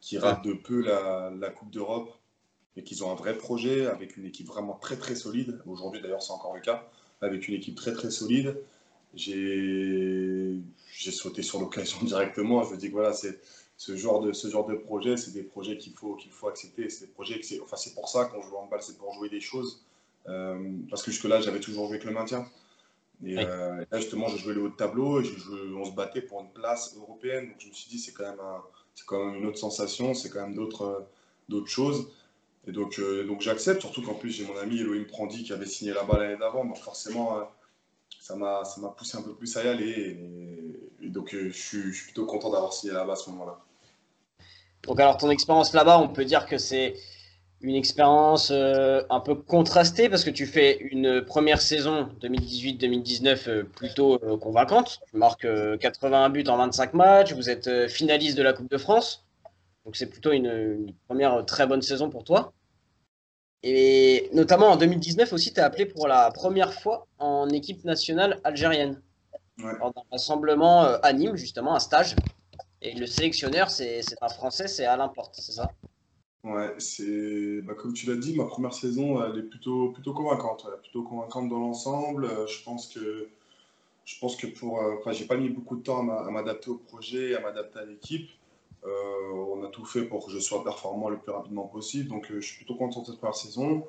[0.00, 2.14] qui ratent de peu la, la Coupe d'Europe,
[2.76, 5.60] mais qu'ils ont un vrai projet avec une équipe vraiment très très solide.
[5.66, 6.88] Aujourd'hui, d'ailleurs, c'est encore le cas,
[7.20, 8.56] avec une équipe très très solide.
[9.14, 10.60] J'ai
[11.10, 12.62] sauté sur l'occasion directement.
[12.64, 13.40] Je me dis que voilà, c'est
[13.76, 16.88] ce genre de, ce genre de projet, c'est des projets qu'il faut, qu'il faut accepter.
[16.88, 19.12] C'est des projets que c'est, enfin, c'est pour ça qu'on joue en balle, c'est pour
[19.12, 19.84] jouer des choses.
[20.28, 22.46] Euh, parce que jusque-là, j'avais toujours joué avec le maintien.
[23.24, 25.26] Euh, et, là, justement, je jouais le haut de tableau et
[25.76, 27.48] on se battait pour une place européenne.
[27.48, 28.40] Donc, je me suis dit, c'est quand même,
[28.94, 31.06] c'est quand même une autre sensation, c'est quand même d'autres,
[31.48, 32.08] d'autres choses.
[32.66, 35.66] Et donc, euh, donc j'accepte, surtout qu'en plus, j'ai mon ami Elohim Prandi qui avait
[35.66, 36.64] signé là-bas l'année d'avant.
[36.64, 37.40] Donc, forcément,
[38.20, 39.90] ça m'a, ça m'a poussé un peu plus à y aller.
[39.90, 40.53] Et,
[41.14, 43.58] donc, je suis, je, suis, plutôt content d'avoir signé là-bas à ce moment-là.
[44.86, 46.94] Donc alors ton expérience là-bas, on peut dire que c'est
[47.60, 53.62] une expérience euh, un peu contrastée parce que tu fais une première saison 2018-2019 euh,
[53.64, 55.00] plutôt euh, convaincante.
[55.10, 55.46] Tu marques
[55.80, 59.24] 81 buts en 25 matchs, vous êtes finaliste de la Coupe de France.
[59.86, 62.52] Donc c'est plutôt une, première très bonne saison pour toi.
[63.62, 68.40] Et notamment en 2019 aussi, tu as appelé pour la première fois en équipe nationale
[68.44, 69.00] algérienne.
[69.58, 69.72] Ouais.
[69.80, 72.16] un rassemblement à Nîmes, justement, un stage.
[72.82, 75.70] Et le sélectionneur, c'est un Français, c'est Alain Porte, c'est ça?
[76.44, 80.66] Ouais, c'est bah, comme tu l'as dit, ma première saison, elle est plutôt, plutôt convaincante.
[80.82, 82.26] Plutôt convaincante dans l'ensemble.
[82.26, 83.28] Euh, je pense que,
[84.04, 84.82] je pense que pour.
[84.82, 87.86] Euh, enfin, j'ai pas mis beaucoup de temps à m'adapter au projet, à m'adapter à
[87.86, 88.28] l'équipe.
[88.84, 92.10] Euh, on a tout fait pour que je sois performant le plus rapidement possible.
[92.10, 93.86] Donc, je suis plutôt content de cette première saison.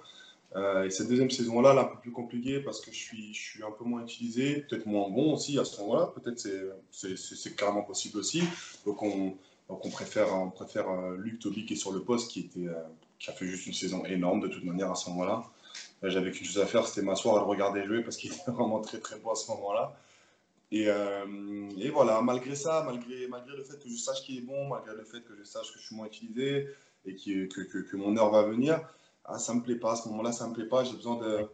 [0.56, 3.84] Et cette deuxième saison-là, est un peu plus compliquée parce que je suis, un peu
[3.84, 6.14] moins utilisé, peut-être moins bon aussi à ce moment-là.
[6.16, 8.42] Peut-être c'est, c'est, carrément possible aussi.
[8.86, 10.34] Donc, on préfère,
[10.90, 12.74] euh, Luc Toby qui est sur le poste, euh,
[13.20, 15.44] qui a fait juste une saison énorme de toute manière à ce moment-là.
[16.04, 18.80] J'avais qu'une chose à faire, c'était m'asseoir et le regarder jouer parce qu'il était vraiment
[18.80, 19.98] très très beau à ce moment-là.
[20.72, 21.26] Et, euh,
[21.94, 25.22] voilà, malgré ça, malgré, le fait que je sache qu'il est bon, malgré le fait
[25.22, 26.68] que je sache que je suis moins utilisé
[27.06, 28.82] et que, mon heure va venir,
[29.28, 29.94] ah, ça me plaît pas.
[29.94, 30.84] À ce moment-là, ça ne me plaît pas.
[30.84, 31.48] J'ai besoin de,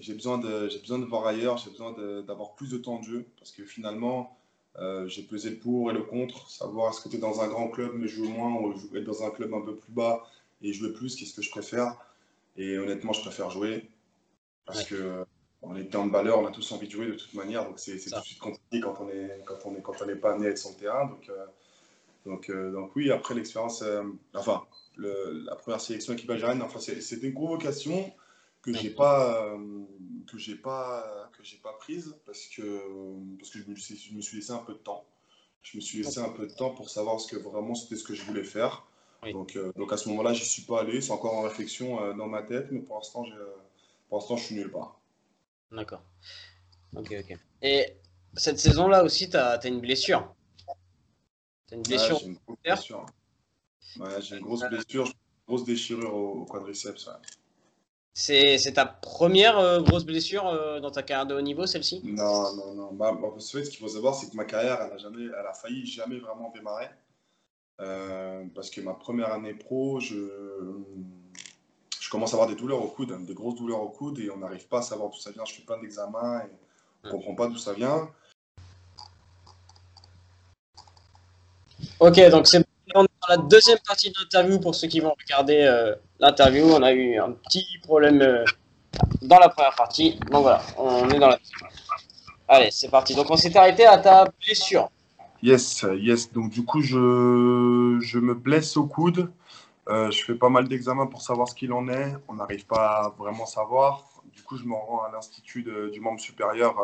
[0.00, 1.56] j'ai besoin de, j'ai besoin de voir ailleurs.
[1.58, 4.36] J'ai besoin d'avoir plus de temps de jeu parce que finalement,
[4.78, 7.48] euh, j'ai pesé le pour et le contre, savoir est-ce que tu es dans un
[7.48, 10.26] grand club mais jouer moins ou être dans un club un peu plus bas
[10.62, 11.96] et jouer plus, qu'est-ce que je préfère?
[12.56, 13.88] Et honnêtement, je préfère jouer
[14.66, 15.24] parce que
[15.62, 18.18] on est valeur, on a tous envie de jouer de toute manière, donc c'est tout
[18.18, 20.50] de suite compliqué quand on est quand on est quand on n'est pas amené à
[20.50, 21.06] être sur le terrain.
[21.06, 21.46] Donc euh,
[22.26, 23.84] donc, euh, donc oui, après l'expérience,
[24.34, 24.64] enfin
[24.96, 28.12] la première sélection équipe algérienne, enfin c'était une convocation
[28.64, 29.84] que j'ai pas euh,
[30.26, 32.82] que j'ai pas que j'ai pas prise parce que
[33.38, 35.04] parce que je me, suis, je me, suis, laissé un peu de temps.
[35.62, 38.04] Je me suis laissé un peu de temps pour savoir ce que vraiment c'était ce
[38.04, 38.86] que je voulais faire.
[39.32, 41.00] Donc, euh, donc à ce moment-là, j'y suis pas allé.
[41.00, 43.24] C'est encore en réflexion euh, dans ma tête, mais pour l'instant,
[44.08, 45.00] pour l'instant, je suis nulle part.
[45.72, 46.02] D'accord.
[46.94, 47.38] Ok, ok.
[47.62, 47.96] Et
[48.36, 50.34] cette saison-là aussi, tu as, une blessure.
[51.66, 52.20] Tu as une blessure.
[52.22, 53.06] Une blessure.
[54.00, 55.12] Ouais, j'ai une grosse blessure, une
[55.46, 57.08] grosse déchirure au, quadriceps.
[58.14, 62.00] C'est ta première euh, grosse blessure euh, dans ta carrière de haut niveau, celle-ci?
[62.04, 62.92] Non, non, non.
[62.92, 65.52] Bah, bah, ce qu'il faut savoir, c'est que ma carrière, elle a, jamais, elle a
[65.52, 66.88] failli jamais vraiment démarrer.
[67.80, 70.30] Euh, parce que ma première année pro, je,
[72.00, 74.30] je commence à avoir des douleurs au coude, hein, des grosses douleurs au coude, et
[74.30, 75.44] on n'arrive pas à savoir d'où ça vient.
[75.44, 76.50] Je fais plein d'examens et
[77.02, 78.08] on ne comprend pas d'où ça vient.
[81.98, 82.64] Ok, donc c'est
[83.28, 86.64] la deuxième partie de l'interview pour ceux qui vont regarder l'interview.
[86.64, 88.44] On a eu un petit problème euh,
[89.22, 90.18] dans la première partie.
[90.30, 91.38] Donc voilà, on est dans la
[92.46, 93.14] Allez, c'est parti.
[93.14, 94.90] Donc on s'est arrêté à ta blessure.
[95.42, 96.32] Yes, yes.
[96.32, 99.30] Donc du coup, je, je me blesse au coude.
[99.88, 102.14] Euh, je fais pas mal d'examens pour savoir ce qu'il en est.
[102.28, 104.04] On n'arrive pas à vraiment savoir.
[104.32, 106.76] Du coup, je me rends à l'Institut du membre supérieur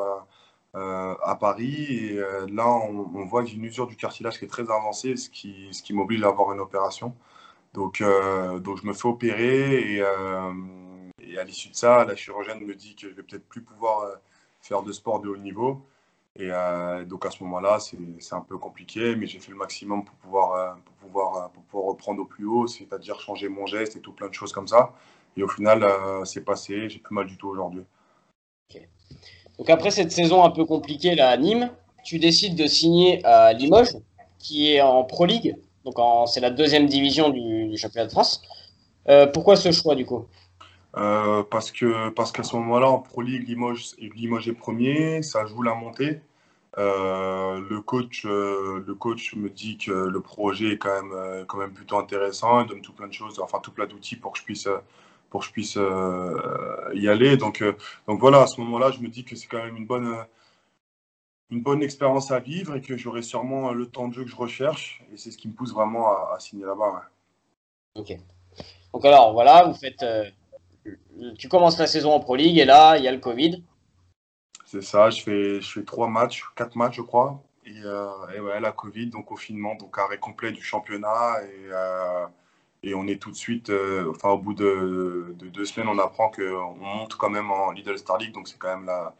[0.76, 2.10] euh, à Paris.
[2.10, 2.14] Et
[2.52, 5.68] là, on, voit que j'ai une usure du cartilage qui est très avancée, ce qui,
[5.72, 7.14] ce qui m'oblige à avoir une opération.
[7.74, 10.52] Donc, euh, donc je me fais opérer et, euh,
[11.38, 14.16] à l'issue de ça, la chirurgienne me dit que je vais peut-être plus pouvoir euh,
[14.60, 15.86] faire de sport de haut niveau.
[16.36, 16.48] Et
[17.06, 20.76] donc à ce moment-là, c'est un peu compliqué, mais j'ai fait le maximum pour pouvoir,
[20.84, 24.28] pour pouvoir, pour pouvoir reprendre au plus haut, c'est-à-dire changer mon geste et tout plein
[24.28, 24.94] de choses comme ça.
[25.36, 25.84] Et au final,
[26.24, 27.84] c'est passé, j'ai plus mal du tout aujourd'hui.
[29.60, 31.70] Donc après cette saison un peu compliquée là à Nîmes,
[32.02, 33.94] tu décides de signer à Limoges,
[34.38, 35.54] qui est en Pro League.
[35.84, 35.96] Donc
[36.28, 38.40] c'est la deuxième division du, championnat de France.
[39.10, 40.24] Euh, pourquoi ce choix du coup?
[40.96, 45.60] Euh, Parce que parce qu'à ce moment-là, en Pro League, Limoges, est premier, ça joue
[45.60, 46.20] la montée.
[46.78, 51.72] Euh, le, coach, le coach me dit que le projet est quand même, quand même
[51.72, 54.44] plutôt intéressant, il donne tout plein de choses, enfin tout plein d'outils pour que je
[54.44, 54.68] puisse,
[55.30, 55.78] pour que je puisse
[56.94, 57.36] y aller.
[57.36, 57.64] Donc,
[58.06, 60.26] donc voilà, à ce moment-là, je me dis que c'est quand même une bonne,
[61.50, 64.36] une bonne expérience à vivre et que j'aurai sûrement le temps de jeu que je
[64.36, 65.02] recherche.
[65.12, 67.02] Et c'est ce qui me pousse vraiment à, signer là-bas.
[67.96, 68.16] Ok.
[68.92, 70.24] Donc alors voilà, vous faites, euh,
[71.38, 73.62] tu commences la saison en Pro League et là il y a le Covid.
[74.64, 77.42] C'est ça, je fais, je fais trois matchs, quatre matchs je crois.
[77.66, 81.42] Et, euh, et ouais, la Covid, donc confinement, donc arrêt complet du championnat.
[81.42, 82.26] Et, euh,
[82.82, 83.70] et on est tout de suite,
[84.10, 87.98] enfin au bout de, de, deux semaines, on apprend qu'on monte quand même en Lidl
[87.98, 88.32] Star League.
[88.32, 89.14] Donc c'est quand même la,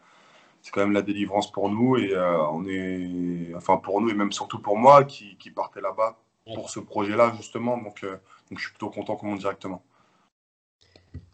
[0.61, 4.13] c'est quand même la délivrance pour nous et euh, on est, enfin pour nous et
[4.13, 6.17] même surtout pour moi qui, partais là-bas
[6.53, 7.77] pour ce projet-là justement.
[7.77, 8.19] Donc, euh,
[8.49, 9.81] donc je suis plutôt content qu'on monte directement.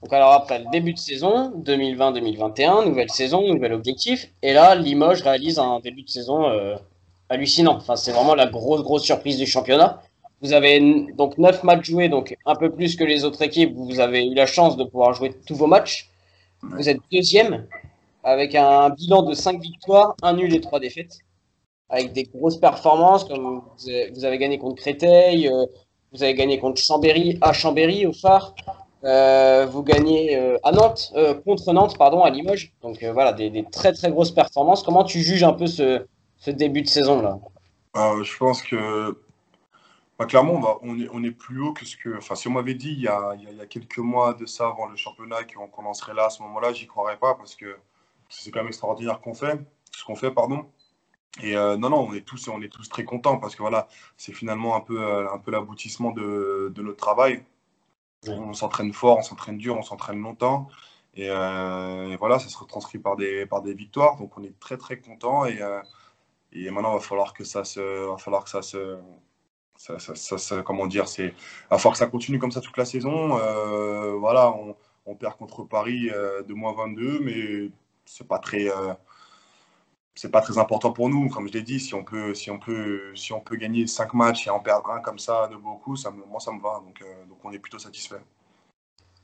[0.01, 5.21] Donc alors après le début de saison 2020-2021, nouvelle saison, nouvel objectif, et là Limoges
[5.21, 6.75] réalise un début de saison euh,
[7.29, 7.75] hallucinant.
[7.75, 10.01] Enfin c'est vraiment la grosse grosse surprise du championnat.
[10.41, 10.79] Vous avez
[11.13, 13.73] donc 9 matchs joués, donc un peu plus que les autres équipes.
[13.75, 16.09] Vous avez eu la chance de pouvoir jouer tous vos matchs.
[16.61, 17.67] Vous êtes deuxième
[18.23, 21.19] avec un bilan de 5 victoires, 1 nul et 3 défaites.
[21.89, 23.61] Avec des grosses performances, comme
[24.13, 25.65] vous avez gagné contre Créteil, euh,
[26.11, 28.53] vous avez gagné contre Chambéry, à Chambéry, au phare.
[29.03, 31.13] Euh, vous gagnez euh, à Nantes,
[31.45, 32.73] contre Nantes, pardon, à Limoges.
[32.81, 34.83] Donc voilà, des, très très grosses performances.
[34.83, 36.05] Comment tu juges un peu ce,
[36.37, 37.39] ce début de saison là?
[37.95, 39.17] Je pense que
[40.17, 42.17] bah, clairement, on, va, on, est, on, est, plus haut que ce que.
[42.17, 44.67] Enfin, si on m'avait dit il y, a, il y, a, quelques mois de ça
[44.67, 47.77] avant le championnat qu'on commencerait là à ce moment-là, j'y croirais pas parce que
[48.29, 49.59] c'est quand même extraordinaire qu'on fait,
[49.91, 50.67] ce qu'on fait, pardon.
[51.43, 53.87] Et euh, non, non, on est tous, on est tous très contents parce que voilà,
[54.17, 57.43] c'est finalement un peu, euh, un peu l'aboutissement de, de, notre travail.
[58.27, 60.67] On s'entraîne fort, on s'entraîne dur, on s'entraîne longtemps.
[61.15, 64.17] Et, euh, et, voilà, ça se retranscrit par des, par des victoires.
[64.17, 65.45] Donc on est très très content.
[65.45, 65.59] Et,
[66.53, 68.97] et maintenant, il va falloir que ça se, va falloir que ça se,
[69.77, 71.33] ça, ça, ça, comment dire, c'est
[71.69, 73.37] à falloir que ça continue comme ça toute la saison.
[73.37, 74.53] Euh, voilà,
[75.05, 77.69] on, perd contre Paris euh, de moins 22, mais
[78.05, 78.93] c'est pas très, euh,
[80.15, 81.29] c'est pas très important pour nous.
[81.29, 84.13] Comme je l'ai dit, si on peut, si on peut, si on peut gagner 5
[84.13, 85.95] matchs et en perdre un comme ça de beaucoup,
[86.29, 86.81] moi ça me va.
[86.83, 88.21] Donc, donc on est plutôt satisfait.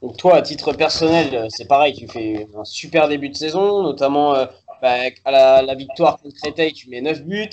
[0.01, 4.33] Donc toi, à titre personnel, c'est pareil, tu fais un super début de saison, notamment
[4.81, 7.49] bah, à la, la, victoire contre Créteil, tu mets 9 buts.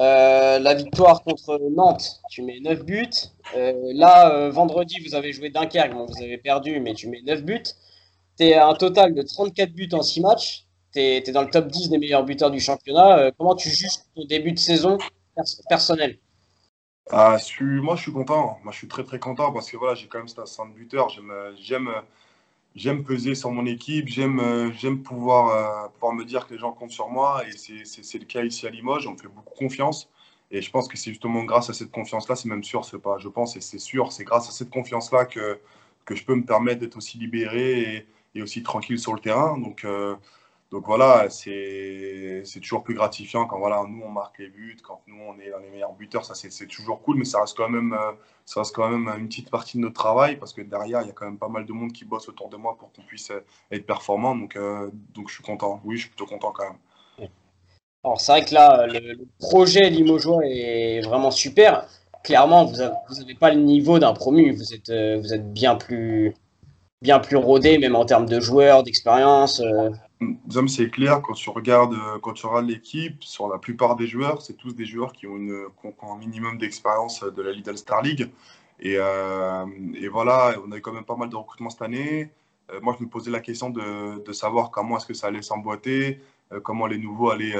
[0.00, 3.10] Euh, la victoire contre Nantes, tu mets 9 buts.
[3.54, 7.42] Euh, là, euh, vendredi, vous avez joué Dunkerque, vous avez perdu, mais tu mets 9
[7.42, 7.62] buts.
[8.38, 10.64] Tu es à un total de 34 buts en 6 matchs.
[10.94, 13.30] Tu es, dans le top 10 des meilleurs buteurs du championnat.
[13.36, 14.96] comment tu juges ton début de saison
[15.68, 16.18] personnel?
[17.10, 18.58] Ah, Moi, je suis content.
[18.64, 21.10] Moi, je suis très, très content parce que voilà, j'ai quand même cette 5 buteurs.
[21.60, 21.90] J'aime
[22.74, 26.72] j'aime peser sur mon équipe, j'aime euh, pouvoir, euh, pouvoir me dire que les gens
[26.72, 30.08] comptent sur moi et c'est le cas ici à Limoges, on me fait beaucoup confiance
[30.50, 33.18] et je pense que c'est justement grâce à cette confiance-là, c'est même sûr, c'est pas,
[33.18, 35.60] je pense et c'est sûr, c'est grâce à cette confiance-là que,
[36.04, 39.58] que je peux me permettre d'être aussi libéré et, et, aussi tranquille sur le terrain.
[39.58, 40.16] Donc, euh,
[40.70, 45.20] donc voilà, c'est toujours plus gratifiant quand voilà, nous on marque les buts, quand nous
[45.20, 47.92] on est dans les meilleurs buteurs, ça c'est toujours cool, mais ça reste, quand même,
[47.92, 48.12] euh,
[48.46, 51.10] ça reste quand même une petite partie de notre travail parce que derrière il y
[51.10, 53.32] a quand même pas mal de monde qui bosse autour de moi pour qu'on puisse
[53.72, 54.36] être performant.
[54.36, 57.28] Donc, euh, donc je suis content, oui, je suis plutôt content quand même.
[58.04, 61.88] Alors c'est vrai que là, le, projet Limoges est vraiment super.
[62.22, 66.32] Clairement, vous n'avez pas le niveau d'un promu, vous êtes, euh, vous êtes bien plus
[67.02, 69.60] bien plus rodé, même en termes de joueurs, d'expérience
[70.68, 74.54] c'est clair, quand tu regardes, quand tu regardes l'équipe, sur la plupart des joueurs, c'est
[74.54, 75.38] tous des joueurs qui ont,
[76.02, 78.30] un minimum d'expérience de la Lidl Star League.
[78.80, 82.30] Et, euh, et, voilà, on a eu quand même pas mal de recrutements cette année.
[82.72, 86.20] Euh, moi, je me posais la question de, savoir comment est-ce que ça allait s'emboîter,
[86.52, 87.54] euh, comment les nouveaux allaient,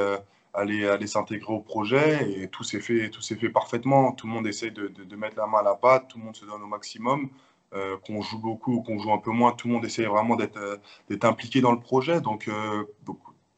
[0.55, 2.43] allaient, s'intégrer au projet.
[2.43, 4.13] Et tout s'est fait, fait parfaitement.
[4.13, 6.47] Tout le monde essaie de, mettre la main à la pâte, tout le monde se
[6.47, 7.29] donne au maximum.
[7.73, 10.35] Euh, qu'on joue beaucoup ou qu'on joue un peu moins, tout le monde essaie vraiment
[10.35, 10.77] d'être euh,
[11.23, 12.21] impliqué dans le projet.
[12.21, 12.83] Donc, euh,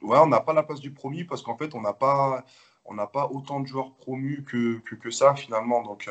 [0.02, 2.44] ouais, on n'a pas la place du promu parce qu'en fait, on n'a pas,
[2.84, 5.82] on pas autant de joueurs promus que, que, que ça finalement.
[5.82, 6.10] Donc,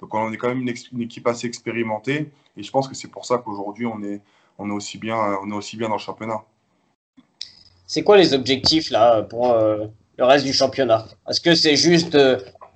[0.00, 3.24] donc, on est quand même une, équipe assez expérimentée et je pense que c'est pour
[3.24, 4.20] ça qu'aujourd'hui, on est,
[4.58, 6.42] on, est aussi bien, on est aussi bien dans le championnat.
[7.86, 11.06] C'est quoi les objectifs là pour le reste du championnat?
[11.28, 12.18] Est-ce que c'est juste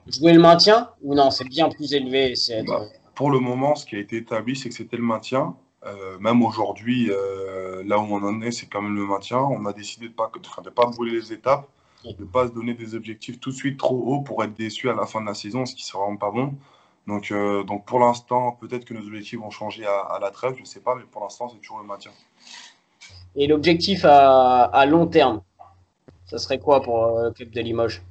[0.06, 0.90] jouer le maintien?
[1.02, 2.36] Ou non C'est bien plus élevé.
[2.36, 2.86] C'est bah,
[3.20, 5.54] pour le moment, ce qui a été établi, c'est que c'était le maintien.
[5.84, 9.36] Euh, même aujourd'hui, euh, là où on en est, c'est quand même le maintien.
[9.36, 10.32] On a décidé de ne pas,
[10.64, 11.68] de, pas brûler les étapes,
[12.02, 14.88] de ne pas se donner des objectifs tout de suite trop hauts pour être déçu
[14.88, 16.54] à la fin de la saison, ce qui ne vraiment pas bon.
[17.06, 20.62] Donc, euh, donc pour l'instant, peut-être que nos objectifs vont changer à, la trêve, je
[20.62, 22.12] ne sais pas, mais pour l'instant, c'est toujours le maintien.
[23.36, 25.42] Et l'objectif à, à, long terme,
[26.24, 28.02] ça serait quoi pour le club de Limoges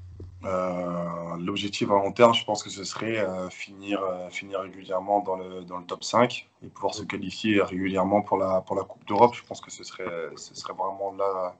[0.43, 5.35] l'objectif à long terme, je pense que ce serait euh, finir, euh, finir régulièrement dans
[5.35, 9.05] le, dans le top 5 et pouvoir se qualifier régulièrement pour la, pour la Coupe
[9.07, 9.33] d'Europe.
[9.35, 11.55] Je pense que ce serait, ce serait vraiment là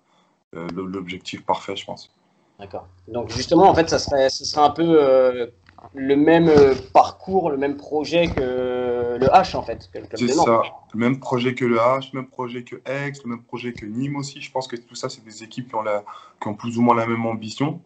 [0.74, 2.12] l'objectif parfait, je pense.
[2.60, 2.88] D'accord.
[3.08, 5.52] Donc justement, en fait, ça serait, ce serait un peu
[5.94, 6.52] le même
[6.92, 9.89] parcours, le même projet que le H, en fait.
[10.15, 10.63] C'est ça.
[10.94, 14.15] Le même projet que le H, même projet que Aix, le même projet que Nîmes
[14.15, 14.42] aussi.
[14.42, 16.04] Je pense que tout ça, c'est des équipes qui ont, la,
[16.42, 17.82] qui ont plus ou moins la même ambition.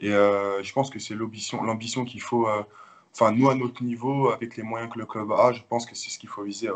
[0.00, 2.62] Et euh, je pense que c'est l'ambition qu'il faut, euh,
[3.12, 5.94] enfin nous à notre niveau, avec les moyens que le club a, je pense que
[5.94, 6.70] c'est ce qu'il faut viser.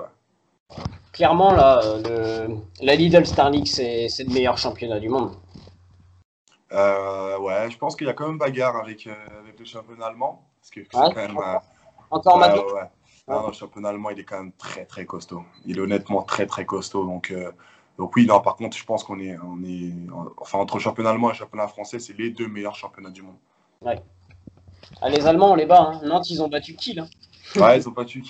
[1.12, 5.34] Clairement, là, le, la Lidl Star League, c'est le meilleur championnat du monde.
[6.72, 10.46] Euh, ouais, je pense qu'il y a quand même bagarre avec, avec le championnat allemand.
[10.60, 11.38] Parce que quand même,
[12.10, 15.44] Encore maintenant le championnat allemand, il est quand même très très costaud.
[15.64, 17.04] Il est honnêtement très très costaud.
[17.04, 17.32] Donc,
[17.98, 19.92] donc oui, non, par contre, je pense qu'on est, on est,
[20.36, 23.36] enfin entre championnat allemand et championnat français, c'est les deux meilleurs championnats du monde.
[23.82, 24.00] Ouais.
[25.02, 25.80] Ah, les Allemands, on les bat.
[25.80, 26.00] Hein.
[26.04, 27.06] Nantes, ils ont battu qui là?
[27.56, 28.22] Ouais, ils sont pas tués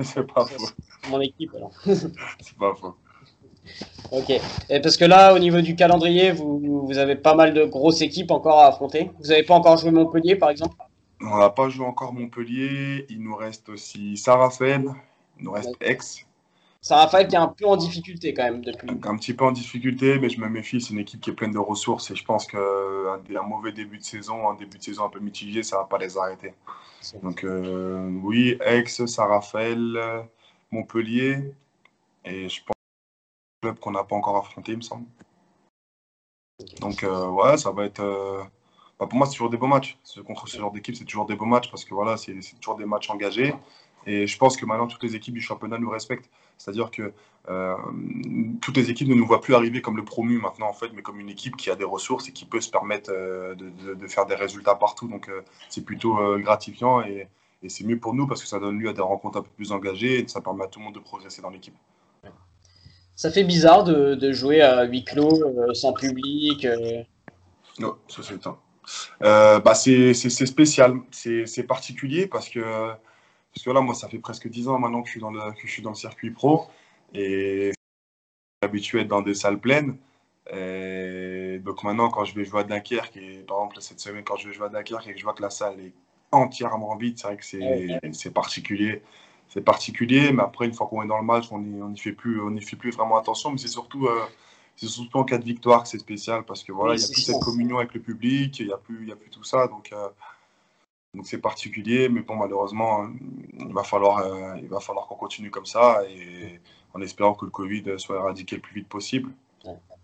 [0.00, 0.66] c'est pas faux.
[1.08, 1.70] Mon équipe alors.
[1.84, 2.96] c'est pas faux.
[4.10, 4.30] Ok.
[4.70, 8.00] Et parce que là, au niveau du calendrier, vous, vous avez pas mal de grosses
[8.00, 9.10] équipes encore à affronter.
[9.20, 10.76] Vous n'avez pas encore joué Montpellier, par exemple?
[11.20, 13.06] On n'a pas joué encore Montpellier.
[13.08, 14.84] Il nous reste aussi Saint-Raphaël.
[15.38, 15.98] Il nous reste Aix.
[16.86, 18.88] Saint-Raphaël qui est un peu en difficulté quand même depuis.
[18.88, 20.80] Un petit peu en difficulté, mais je me méfie.
[20.80, 23.98] C'est une équipe qui est pleine de ressources et je pense qu'un un mauvais début
[23.98, 26.54] de saison, un début de saison un peu mitigé, ça ne va pas les arrêter.
[27.22, 30.28] Donc euh, oui, Aix, Saint-Raphaël,
[30.70, 31.52] Montpellier.
[32.24, 32.74] Et je pense
[33.62, 35.06] club qu'on n'a pas encore affronté, il me semble.
[36.80, 38.00] Donc, euh, ouais, ça va être.
[38.00, 38.42] Euh,
[38.98, 39.98] bah, pour moi, c'est toujours des beaux matchs.
[40.26, 42.86] Contre ce genre d'équipe, c'est toujours des beaux matchs parce que voilà, c'est toujours des
[42.86, 43.54] matchs engagés.
[44.06, 46.30] Et je pense que maintenant, toutes les équipes du championnat nous respectent.
[46.58, 47.12] C'est-à-dire que
[47.48, 47.76] euh,
[48.60, 51.02] toutes les équipes ne nous voient plus arriver comme le promu maintenant, en fait, mais
[51.02, 54.26] comme une équipe qui a des ressources et qui peut se permettre de, de, faire
[54.26, 55.08] des résultats partout.
[55.08, 55.30] Donc,
[55.68, 57.28] c'est plutôt gratifiant et,
[57.62, 59.50] et c'est mieux pour nous parce que ça donne lieu à des rencontres un peu
[59.56, 61.74] plus engagées et ça permet à tout le monde de progresser dans l'équipe
[63.16, 66.64] ça fait bizarre de, jouer à huis clos, euh, sans public.
[66.66, 67.02] Euh.
[67.80, 68.58] Non, ça c'est temps.
[69.24, 72.92] Euh, bah, c'est spécial, c'est particulier parce que,
[73.56, 75.52] parce que là, moi, ça fait presque 10 ans maintenant que je suis dans le,
[75.52, 76.66] que je suis dans le circuit pro
[77.14, 77.72] et
[78.62, 79.96] habitué à être dans des salles pleines.
[80.52, 84.48] donc maintenant, quand je vais jouer à Dunkerque, et par exemple cette semaine, quand je
[84.48, 85.92] vais jouer à Dunkerque et que je vois que la salle est
[86.32, 89.02] entièrement vide, c'est vrai que c'est particulier
[89.48, 91.98] c'est particulier, mais après, une fois qu'on est dans le match, on n'y on y
[91.98, 93.50] fait, plus, on y fait plus vraiment attention.
[93.50, 94.24] Mais c'est surtout, euh,
[94.76, 97.08] c'est surtout en cas de victoire que c'est spécial parce que voilà, il n'y a
[97.08, 99.68] plus cette communion avec le public, il n'y a, plus, a plus tout ça.
[99.68, 100.08] Donc, euh,
[101.14, 103.08] donc c'est particulier, mais bon, malheureusement,
[103.58, 106.60] il va falloir, euh, il va falloir qu'on continue comme ça et
[106.94, 109.30] en espérant que le Covid soit éradiqué le plus vite possible.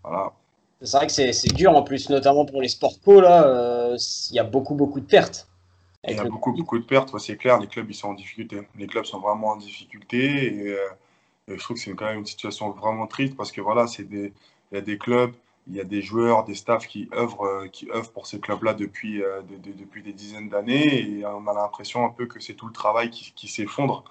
[0.03, 0.33] Voilà.
[0.81, 4.39] C'est vrai que c'est dur en plus, notamment pour les sports co, là, il y
[4.39, 5.47] a beaucoup, beaucoup de pertes.
[6.05, 7.59] Il y a beaucoup, beaucoup de pertes, c'est clair.
[7.59, 8.67] Les clubs, ils sont en difficulté.
[8.77, 10.53] Les clubs sont vraiment en difficulté.
[10.53, 10.87] Et, euh,
[11.47, 14.33] je trouve que c'est quand même une situation vraiment triste parce que voilà, c'est des,
[14.71, 15.33] il y a des clubs,
[15.67, 18.73] il y a des joueurs, des staffs qui œuvrent, euh, qui œuvrent pour ces clubs-là
[18.73, 21.19] depuis, euh, depuis des dizaines d'années.
[21.19, 24.03] Et on a l'impression un peu que c'est tout le travail qui, s'effondre.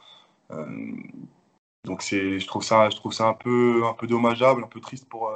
[1.84, 4.80] donc c'est, je trouve ça, je trouve ça un peu, un peu dommageable, un peu
[4.80, 5.32] triste pour,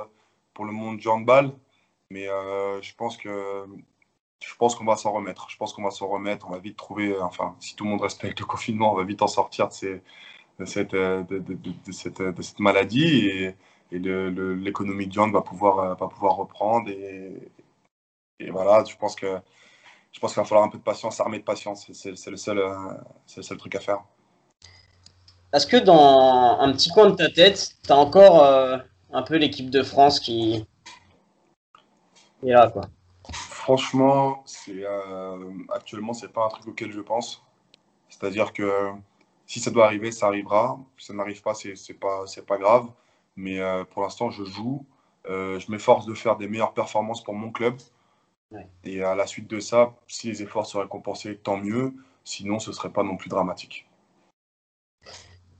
[0.54, 1.52] pour le monde du handball.
[2.10, 2.26] Mais
[2.82, 3.66] je pense que
[4.46, 5.48] je qu'on va s'en remettre.
[5.50, 6.46] Je pense qu'on va s'en remettre.
[6.48, 9.04] On va vite trouver, euh, enfin, si tout le monde respecte le confinement, on va
[9.04, 13.48] vite en sortir de, cette, euh, de, cette, maladie
[13.92, 16.90] et l'économie de hand va pouvoir, euh, va pouvoir reprendre.
[16.90, 17.50] Et,
[18.40, 19.38] et, voilà, je pense que
[20.12, 21.90] je pense qu'il va falloir un peu de patience, armer de patience.
[21.92, 24.02] C'est le, seul, le seul truc à faire.
[25.52, 28.44] Est-ce que dans un petit coin de ta tête, tu as encore
[29.12, 30.66] un peu l'équipe de France qui
[32.42, 32.82] est là, quoi?
[33.32, 37.44] Franchement, c'est euh, actuellement, c'est pas un truc auquel je pense.
[38.08, 38.92] C'est-à-dire que
[39.46, 40.78] si ça doit arriver, ça arrivera.
[40.96, 42.86] Si ça n'arrive pas, c'est pas, pas grave.
[43.36, 44.84] Mais euh, pour l'instant, je joue.
[45.28, 47.76] Euh, je m'efforce de faire des meilleures performances pour mon club.
[48.84, 51.94] Et à la suite de ça, si les efforts seraient compensés, tant mieux.
[52.24, 53.88] Sinon, ce serait pas non plus dramatique.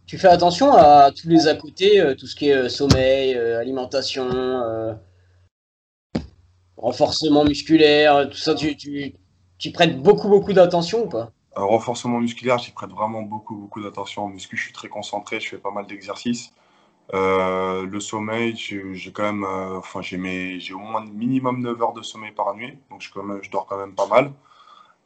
[0.06, 4.28] Tu fais attention à tous les à côté, tout ce qui est sommeil, alimentation,
[6.76, 9.14] renforcement musculaire, tout ça, tu, tu,
[9.58, 11.32] tu prêtes beaucoup, beaucoup d'attention ou pas?
[11.56, 14.24] Euh, Renforcement musculaire, j'y prête vraiment beaucoup, beaucoup d'attention.
[14.24, 16.52] En muscu, je suis très concentré, je fais pas mal d'exercices.
[17.14, 20.16] Euh, le sommeil, j'ai quand même, euh, enfin, j'ai
[20.74, 23.10] au moins minimum 9 heures de sommeil par nuit, donc je,
[23.42, 24.32] je dors quand même pas mal.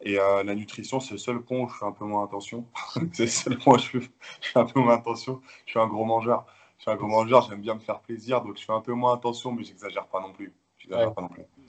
[0.03, 2.65] Et la nutrition, c'est le seul point où je fais un peu moins attention.
[3.13, 4.11] c'est le seul point où je fais,
[4.41, 5.43] je fais, un peu moins attention.
[5.67, 6.47] Je suis un gros mangeur.
[6.79, 8.95] Je suis un gros mangeur, j'aime bien me faire plaisir, donc je fais un peu
[8.95, 10.55] moins attention, mais j'exagère pas non plus.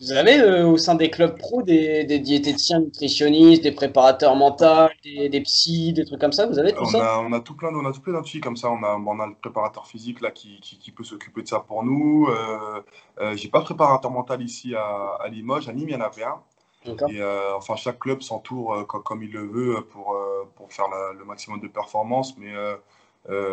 [0.01, 5.29] Vous avez euh, au sein des clubs pro des, diététiciens, nutritionnistes, des préparateurs mentaux, des,
[5.29, 7.55] des psys, des trucs comme ça Vous avez tout on ça a, On a tout
[7.55, 8.71] plein, on a tout plein d'outils comme ça.
[8.71, 11.83] On a, on a le préparateur physique là qui, qui, peut s'occuper de ça pour
[11.83, 12.27] nous.
[12.29, 12.81] Euh,
[13.19, 15.69] euh, J'ai pas de préparateur mental ici à, à Limoges.
[15.69, 16.41] À Nîmes, il y en avait un.
[16.83, 20.17] Et euh, enfin, chaque club s'entoure comme, il le veut pour,
[20.55, 20.85] pour faire
[21.15, 22.35] le maximum de performance.
[22.39, 22.53] Mais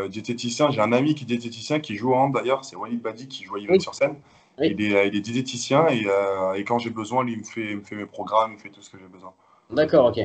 [0.09, 3.45] diététicien, j'ai un ami qui est diététicien qui joue en d'ailleurs, c'est Walid Badi qui
[3.45, 4.17] joue à sur scène.
[4.61, 7.75] Il, est, il, est, diététicien et, euh, et quand j'ai besoin, lui, il me, fait,
[7.75, 9.33] me fait mes programmes, il me fait tout ce que j'ai besoin.
[9.71, 10.21] D'accord, ok.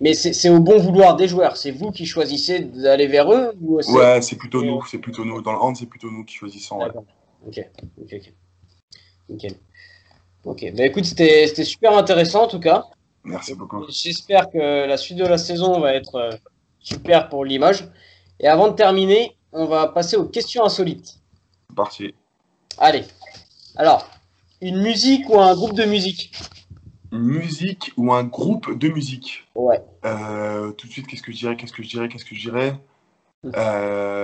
[0.00, 1.56] Mais c'est au bon vouloir des joueurs.
[1.56, 4.84] C'est vous qui choisissez d'aller vers eux ou Ouais, c'est plutôt nous.
[4.86, 5.40] C'est plutôt nous.
[5.40, 6.78] Dans le hand, c'est plutôt nous qui choisissons.
[6.78, 7.04] D'accord.
[7.46, 7.66] Ok,
[8.02, 8.32] ok, ok.
[9.30, 9.54] Nickel.
[10.44, 10.72] Ok.
[10.76, 12.84] Bah écoute, c'était super intéressant en tout cas.
[13.24, 13.84] Merci beaucoup.
[13.88, 16.30] J'espère que la suite de la saison va être euh,
[16.78, 17.88] super pour l'image.
[18.38, 21.18] Et avant de terminer, on va passer aux questions insolites.
[21.74, 22.14] Parti.
[22.78, 23.04] Allez,
[23.76, 24.08] alors,
[24.60, 26.32] une musique ou un groupe de musique
[27.12, 29.80] Musique ou un groupe de musique Ouais.
[30.04, 32.40] Euh, Tout de suite, qu'est-ce que je dirais Qu'est-ce que je dirais Qu'est-ce que je
[32.50, 32.74] dirais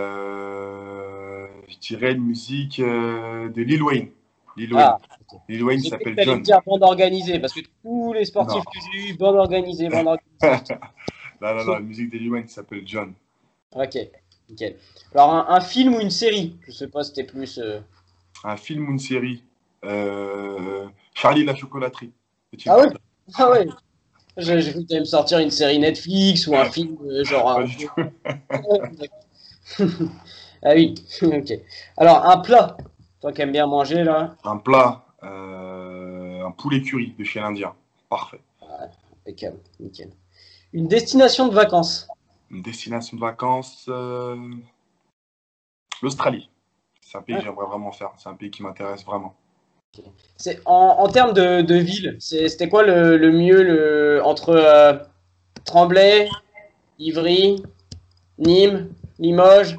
[0.02, 4.08] euh, Je dirais une musique euh, de Lil Wayne.
[4.56, 4.86] Lil Wayne.
[4.90, 4.98] Ah,
[5.48, 6.42] Lil Wayne s'appelle John.
[6.42, 8.62] dire bande organisée, parce que tous les sportifs Non.
[8.62, 10.06] que j'ai eu, bande organisée, bande
[10.42, 10.74] organisée.
[11.40, 13.14] Non, non, non, la musique de Lil Wayne s'appelle John.
[13.74, 13.96] ok,
[14.50, 14.76] nickel.
[15.14, 16.56] Alors, un, un film ou une série?
[16.66, 17.58] Je sais pas, c'était plus.
[18.44, 19.44] Un film ou une série
[19.84, 22.12] Euh, Charlie la chocolaterie.
[22.66, 22.98] Ah oui Martin.
[23.34, 23.66] Ah ouais
[24.36, 27.58] J'ai cru que t'allais me sortir une série Netflix ou un film euh, genre.
[27.58, 27.66] Un-
[30.62, 31.52] ah oui, ok.
[31.96, 32.76] Alors, un plat,
[33.20, 37.74] toi qui aimes bien manger là, Un plat, euh, un poulet curry de chez l'Indien.
[38.08, 38.40] Parfait.
[39.24, 40.10] impeccable, nickel.
[40.72, 42.06] Une destination de vacances.
[42.50, 44.36] Une destination de vacances, euh,
[46.02, 46.48] l'Australie.
[47.12, 48.10] C'est un pays que j'aimerais vraiment faire.
[48.16, 49.34] C'est un pays qui m'intéresse vraiment.
[50.38, 54.94] C'est en, en termes de, de ville, c'était quoi le, le mieux le, entre euh,
[55.66, 56.30] Tremblay,
[56.98, 57.62] Ivry,
[58.38, 58.88] Nîmes,
[59.18, 59.76] Limoges,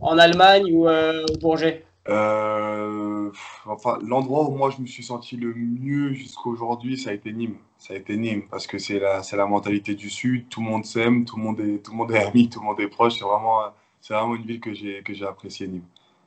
[0.00, 1.84] en Allemagne ou euh, au Bourget?
[2.08, 3.30] Euh,
[3.66, 7.32] enfin, l'endroit où moi je me suis senti le mieux jusqu'à aujourd'hui, ça a été
[7.32, 7.58] Nîmes.
[7.78, 10.48] Ça a été Nîmes parce que c'est la, c'est la mentalité du Sud.
[10.48, 12.66] Tout le monde s'aime, tout le monde est, tout le monde est ami, tout le
[12.66, 13.20] monde est proche.
[13.20, 13.60] C'est vraiment,
[14.00, 15.84] c'est vraiment une ville que j'ai, que j'ai appréciée, Nîmes.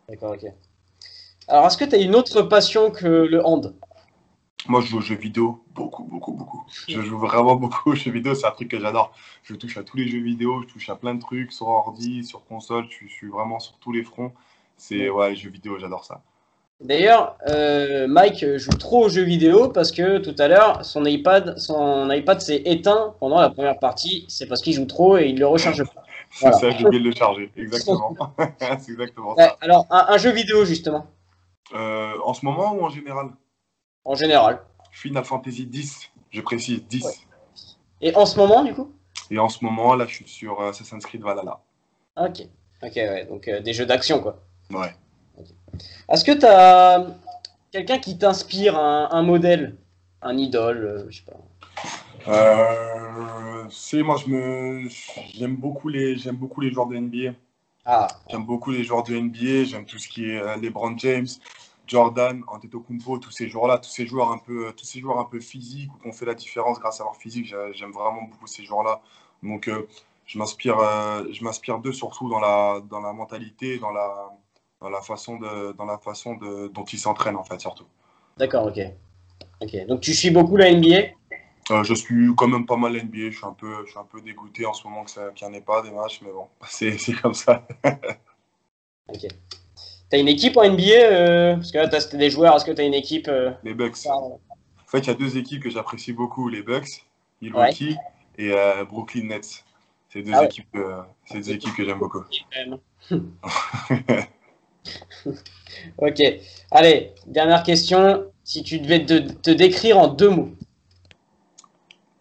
[0.09, 0.51] D'accord, ok.
[1.47, 3.73] Alors, est-ce que tu as une autre passion que le hand?
[4.67, 6.63] Moi, je joue aux jeux vidéo beaucoup, beaucoup, beaucoup.
[6.87, 8.33] Je joue vraiment beaucoup aux jeux vidéo.
[8.35, 9.11] C'est un truc que j'adore.
[9.43, 10.61] Je touche à tous les jeux vidéo.
[10.63, 12.85] Je touche à plein de trucs sur ordi, sur console.
[12.89, 14.33] Je, suis- je suis vraiment sur tous les fronts.
[14.77, 16.23] C'est ouais, les jeux vidéo, j'adore ça.
[16.81, 21.57] D'ailleurs, euh, Mike joue trop aux jeux vidéo parce que tout à l'heure, son iPad,
[21.57, 24.25] son iPad s'est éteint pendant la première partie.
[24.29, 26.04] C'est parce qu'il joue trop et il le recharge pas.
[26.37, 27.49] C'est ça, j'ai oublié de le charger.
[27.55, 28.13] Exactement.
[28.59, 29.57] c'est exactement ça.
[29.61, 31.07] alors, un, un jeu vidéo justement,
[31.73, 33.29] Euh, en ce moment ou en général?
[34.03, 34.59] En général.
[34.91, 37.05] Final Fantasy 10, je précise 10.
[37.05, 37.11] Ouais.
[38.01, 38.91] Et en ce moment, du coup?
[39.31, 41.59] Et en ce moment, là, je suis sur euh, Assassin's Creed Valhalla.
[42.17, 42.41] Ok.
[42.83, 44.37] Ok, ouais, donc euh, des jeux d'action, quoi.
[44.69, 44.93] Ouais.
[46.09, 47.07] Est-ce que tu as
[47.71, 49.75] quelqu'un qui t'inspire, un, un modèle,
[50.21, 51.37] un idole, euh, je sais pas.
[52.27, 54.89] Euh, c'est moi, je me,
[55.33, 57.33] j'aime beaucoup les, j'aime beaucoup les joueurs de NBA.
[57.85, 59.63] Ah, J'aime beaucoup les joueurs de NBA.
[59.65, 61.27] J'aime tout ce qui est euh, LeBron James,
[61.87, 65.39] Jordan, Antetokounmpo, tous ces joueurs-là, tous ces joueurs un peu, tous ces joueurs un peu
[65.39, 67.45] physiques qui ont fait la différence grâce à leur physique.
[67.47, 69.01] J'ai- J'aime vraiment beaucoup ces joueurs-là.
[69.43, 69.87] Donc, euh,
[70.25, 74.31] je m'inspire, euh, je m'inspire d'eux surtout dans la, dans la mentalité, dans la,
[74.81, 77.85] dans la façon de, dans la façon de, dont ils s'entraînent en fait surtout.
[78.37, 78.79] d'accord, ok.
[79.61, 81.15] Ok, donc tu suis beaucoup la NBA
[81.71, 83.31] Euh, je suis quand même pas mal NBA.
[83.31, 85.53] Je suis un peu, je suis un peu dégoûté en ce moment qu'il n'y en
[85.53, 87.65] ait pas des matchs, mais bon, c'est comme ça.
[89.07, 89.27] Ok.
[90.09, 92.83] T'as une équipe en NBA euh, Parce que là, t'as des joueurs, est-ce que t'as
[92.83, 94.07] une équipe euh, Les Bucks.
[94.07, 94.39] En
[94.87, 97.05] fait, il y a deux équipes que j'apprécie beaucoup, les Bucks,
[97.39, 97.95] Milwaukee
[98.39, 98.51] et
[98.89, 99.63] Brooklyn Nets.
[100.09, 100.45] C'est deux Ah ouais.
[100.45, 100.75] équipes,
[101.31, 102.23] deux équipes que j'aime beaucoup.
[105.97, 106.19] Ok.
[106.71, 108.31] Allez, dernière question.
[108.43, 110.49] Si tu devais te, te décrire en deux mots.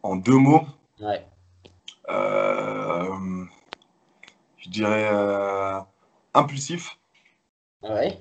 [0.04, 0.60] En deux mots,
[1.00, 1.26] Ouais.
[2.10, 3.44] euh,
[4.58, 5.80] je dirais euh,
[6.34, 6.98] impulsif
[7.82, 8.18] Ouais.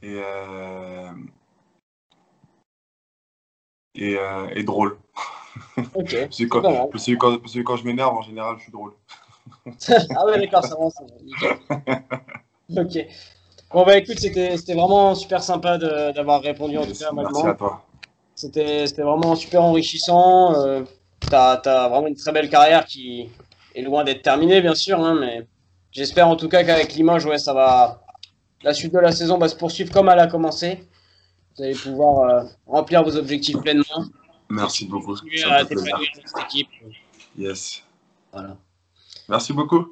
[0.00, 1.12] et, euh,
[3.94, 4.16] et,
[4.54, 4.98] et drôle.
[5.94, 6.10] Ok.
[6.10, 6.88] Parce que quand, pas mal.
[6.90, 8.92] parce que quand- parce que quand je m'énerve, en général, je suis drôle.
[10.16, 10.94] ah ouais, d'accord, ça avance.
[11.22, 11.58] Nickel.
[12.78, 13.06] Ok.
[13.72, 17.84] Bon, bah écoute, c'était vraiment super sympa d'avoir répondu en tout cas Merci à toi.
[18.34, 20.54] C'était vraiment super enrichissant.
[20.60, 20.82] Euh,
[21.28, 23.28] T'as as vraiment une très belle carrière qui
[23.74, 25.46] est loin d'être terminée, bien sûr, hein, mais
[25.92, 28.00] j'espère en tout cas qu'avec Limoges, ouais, ça va.
[28.62, 30.82] La suite de la saison va se poursuivre comme elle a commencé.
[31.56, 33.84] Vous allez pouvoir euh, remplir vos objectifs pleinement.
[34.48, 35.14] Merci beaucoup.
[35.14, 36.68] À cette équipe.
[37.38, 37.82] Yes.
[38.32, 38.56] Voilà.
[39.28, 39.86] Merci beaucoup.